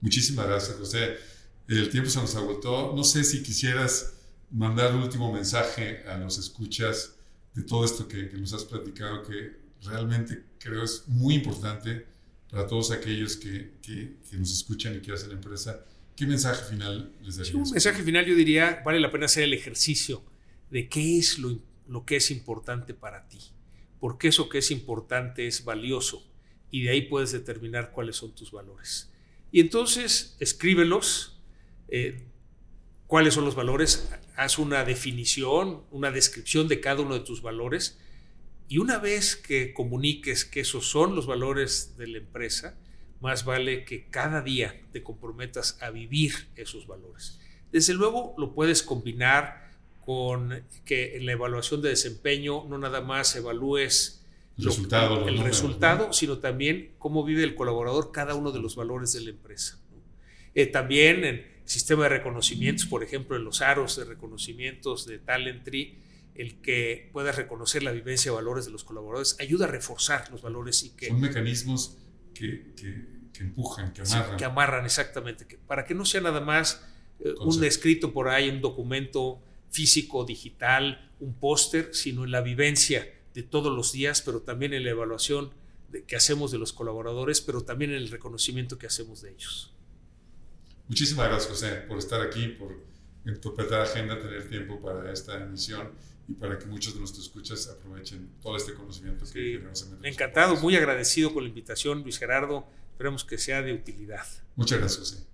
Muchísimas 0.01 0.47
gracias, 0.47 0.77
José. 0.77 1.38
El 1.77 1.89
tiempo 1.89 2.09
se 2.09 2.19
nos 2.19 2.35
agotó. 2.35 2.93
No 2.95 3.03
sé 3.03 3.23
si 3.23 3.43
quisieras 3.43 4.13
mandar 4.51 4.95
un 4.95 5.03
último 5.03 5.31
mensaje 5.31 6.03
a 6.07 6.17
los 6.17 6.37
escuchas 6.37 7.15
de 7.53 7.63
todo 7.63 7.85
esto 7.85 8.07
que, 8.07 8.29
que 8.29 8.37
nos 8.37 8.53
has 8.53 8.65
platicado, 8.65 9.23
que 9.23 9.57
realmente 9.83 10.43
creo 10.57 10.83
es 10.83 11.03
muy 11.07 11.35
importante 11.35 12.05
para 12.49 12.65
todos 12.65 12.91
aquellos 12.91 13.37
que, 13.37 13.73
que, 13.81 14.17
que 14.29 14.37
nos 14.37 14.51
escuchan 14.51 14.95
y 14.95 14.99
que 14.99 15.11
hacen 15.11 15.29
la 15.29 15.35
empresa. 15.35 15.85
¿Qué 16.15 16.25
mensaje 16.25 16.63
final 16.69 17.13
les 17.21 17.37
darías? 17.37 17.47
Sí, 17.47 17.55
un 17.55 17.71
mensaje 17.71 18.03
final 18.03 18.25
yo 18.25 18.35
diría, 18.35 18.81
vale 18.83 18.99
la 18.99 19.11
pena 19.11 19.25
hacer 19.25 19.43
el 19.43 19.53
ejercicio 19.53 20.23
de 20.69 20.89
qué 20.89 21.17
es 21.17 21.39
lo, 21.39 21.59
lo 21.87 22.05
que 22.05 22.17
es 22.17 22.31
importante 22.31 22.93
para 22.93 23.27
ti, 23.27 23.39
porque 23.99 24.27
eso 24.27 24.49
que 24.49 24.57
es 24.57 24.71
importante 24.71 25.47
es 25.47 25.63
valioso 25.63 26.25
y 26.71 26.83
de 26.83 26.91
ahí 26.91 27.01
puedes 27.03 27.31
determinar 27.31 27.91
cuáles 27.91 28.15
son 28.17 28.33
tus 28.35 28.51
valores. 28.51 29.09
Y 29.51 29.59
entonces 29.59 30.35
escríbelos, 30.39 31.38
eh, 31.91 32.25
cuáles 33.07 33.33
son 33.33 33.45
los 33.45 33.55
valores, 33.55 34.11
haz 34.35 34.59
una 34.59 34.83
definición, 34.83 35.83
una 35.91 36.11
descripción 36.11 36.67
de 36.67 36.79
cada 36.79 37.01
uno 37.01 37.15
de 37.15 37.21
tus 37.21 37.41
valores 37.41 37.99
y 38.67 38.77
una 38.77 38.99
vez 38.99 39.35
que 39.35 39.73
comuniques 39.73 40.45
que 40.45 40.59
esos 40.59 40.89
son 40.89 41.15
los 41.15 41.25
valores 41.25 41.97
de 41.97 42.07
la 42.07 42.19
empresa, 42.19 42.77
más 43.19 43.43
vale 43.43 43.83
que 43.83 44.07
cada 44.09 44.41
día 44.41 44.79
te 44.91 45.03
comprometas 45.03 45.77
a 45.81 45.89
vivir 45.89 46.33
esos 46.55 46.87
valores. 46.87 47.39
Desde 47.71 47.93
luego 47.93 48.35
lo 48.37 48.53
puedes 48.53 48.83
combinar 48.83 49.71
con 50.01 50.63
que 50.85 51.17
en 51.17 51.25
la 51.25 51.33
evaluación 51.33 51.81
de 51.81 51.89
desempeño 51.89 52.65
no 52.69 52.77
nada 52.77 53.01
más 53.01 53.35
evalúes 53.35 54.25
el 54.57 54.65
resultado, 54.65 55.27
el 55.27 55.37
resultado 55.39 56.13
sino 56.13 56.39
también 56.39 56.93
cómo 56.97 57.23
vive 57.23 57.43
el 57.43 57.55
colaborador 57.55 58.11
cada 58.11 58.35
uno 58.35 58.51
de 58.51 58.59
los 58.59 58.75
valores 58.75 59.13
de 59.13 59.21
la 59.21 59.29
empresa. 59.31 59.79
Eh, 60.55 60.65
también 60.65 61.25
en 61.25 61.45
sistema 61.69 62.03
de 62.03 62.09
reconocimientos, 62.09 62.87
por 62.87 63.03
ejemplo, 63.03 63.37
en 63.37 63.43
los 63.43 63.61
aros 63.61 63.95
de 63.95 64.05
reconocimientos 64.05 65.05
de 65.05 65.19
Talent 65.19 65.63
Tree, 65.63 65.99
el 66.33 66.61
que 66.61 67.09
pueda 67.13 67.31
reconocer 67.31 67.83
la 67.83 67.91
vivencia 67.91 68.31
y 68.31 68.33
valores 68.33 68.65
de 68.65 68.71
los 68.71 68.83
colaboradores 68.83 69.35
ayuda 69.39 69.65
a 69.65 69.67
reforzar 69.67 70.31
los 70.31 70.41
valores 70.41 70.83
y 70.83 70.95
que... 70.95 71.09
Son 71.09 71.19
mecanismos 71.19 71.97
que, 72.33 72.73
que, 72.75 73.05
que 73.31 73.43
empujan, 73.43 73.93
que 73.93 74.01
amarran. 74.01 74.31
Sí, 74.31 74.37
que 74.37 74.45
amarran, 74.45 74.85
exactamente. 74.85 75.45
Que, 75.45 75.57
para 75.57 75.85
que 75.85 75.93
no 75.93 76.05
sea 76.05 76.21
nada 76.21 76.41
más 76.41 76.83
eh, 77.19 77.35
un 77.39 77.63
escrito 77.63 78.13
por 78.13 78.29
ahí, 78.29 78.49
un 78.49 78.61
documento 78.61 79.39
físico, 79.69 80.25
digital, 80.25 81.11
un 81.19 81.35
póster, 81.35 81.93
sino 81.93 82.23
en 82.23 82.31
la 82.31 82.41
vivencia 82.41 83.13
de 83.35 83.43
todos 83.43 83.75
los 83.75 83.91
días, 83.91 84.23
pero 84.23 84.41
también 84.41 84.73
en 84.73 84.83
la 84.85 84.89
evaluación 84.89 85.53
de, 85.89 86.03
que 86.03 86.15
hacemos 86.15 86.51
de 86.51 86.57
los 86.57 86.73
colaboradores, 86.73 87.41
pero 87.41 87.61
también 87.61 87.91
en 87.91 87.97
el 87.97 88.09
reconocimiento 88.09 88.79
que 88.79 88.87
hacemos 88.87 89.21
de 89.21 89.33
ellos. 89.33 89.75
Muchísimas 90.89 91.27
gracias, 91.27 91.51
José, 91.51 91.69
por 91.87 91.99
estar 91.99 92.19
aquí, 92.19 92.47
por 92.47 92.75
interpretar 93.23 93.81
agenda, 93.81 94.19
tener 94.19 94.49
tiempo 94.49 94.81
para 94.81 95.11
esta 95.13 95.37
emisión 95.37 95.91
y 96.27 96.33
para 96.33 96.57
que 96.57 96.65
muchos 96.65 96.93
de 96.95 96.99
nuestros 96.99 97.27
escuchas 97.27 97.69
aprovechen 97.69 98.31
todo 98.41 98.57
este 98.57 98.73
conocimiento 98.73 99.23
que 99.25 99.31
Sí, 99.31 99.53
generosamente 99.53 100.09
encantado, 100.09 100.55
muy 100.57 100.75
agradecido 100.75 101.31
con 101.31 101.43
la 101.43 101.49
invitación, 101.49 102.01
Luis 102.01 102.17
Gerardo. 102.17 102.67
Esperemos 102.91 103.23
que 103.23 103.37
sea 103.37 103.61
de 103.61 103.73
utilidad. 103.73 104.25
Muchas 104.55 104.79
gracias, 104.79 104.99
José. 104.99 105.29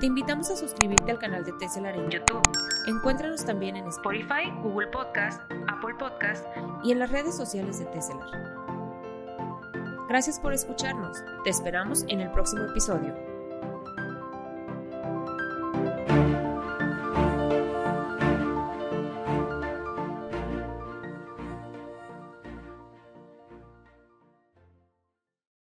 Te 0.00 0.06
invitamos 0.06 0.48
a 0.48 0.56
suscribirte 0.56 1.10
al 1.10 1.18
canal 1.18 1.44
de 1.44 1.52
Tesselar 1.52 1.94
en 1.94 2.10
YouTube. 2.10 2.40
Encuéntranos 2.86 3.44
también 3.44 3.76
en 3.76 3.86
Spotify, 3.88 4.50
Google 4.62 4.86
Podcast, 4.86 5.42
Apple 5.68 5.94
Podcast 5.98 6.42
y 6.82 6.92
en 6.92 7.00
las 7.00 7.10
redes 7.10 7.36
sociales 7.36 7.78
de 7.80 7.84
Tesselar. 7.84 8.59
Gracias 10.10 10.40
por 10.40 10.52
escucharnos. 10.52 11.22
Te 11.44 11.50
esperamos 11.50 12.04
en 12.08 12.20
el 12.20 12.32
próximo 12.32 12.64
episodio. 12.64 13.29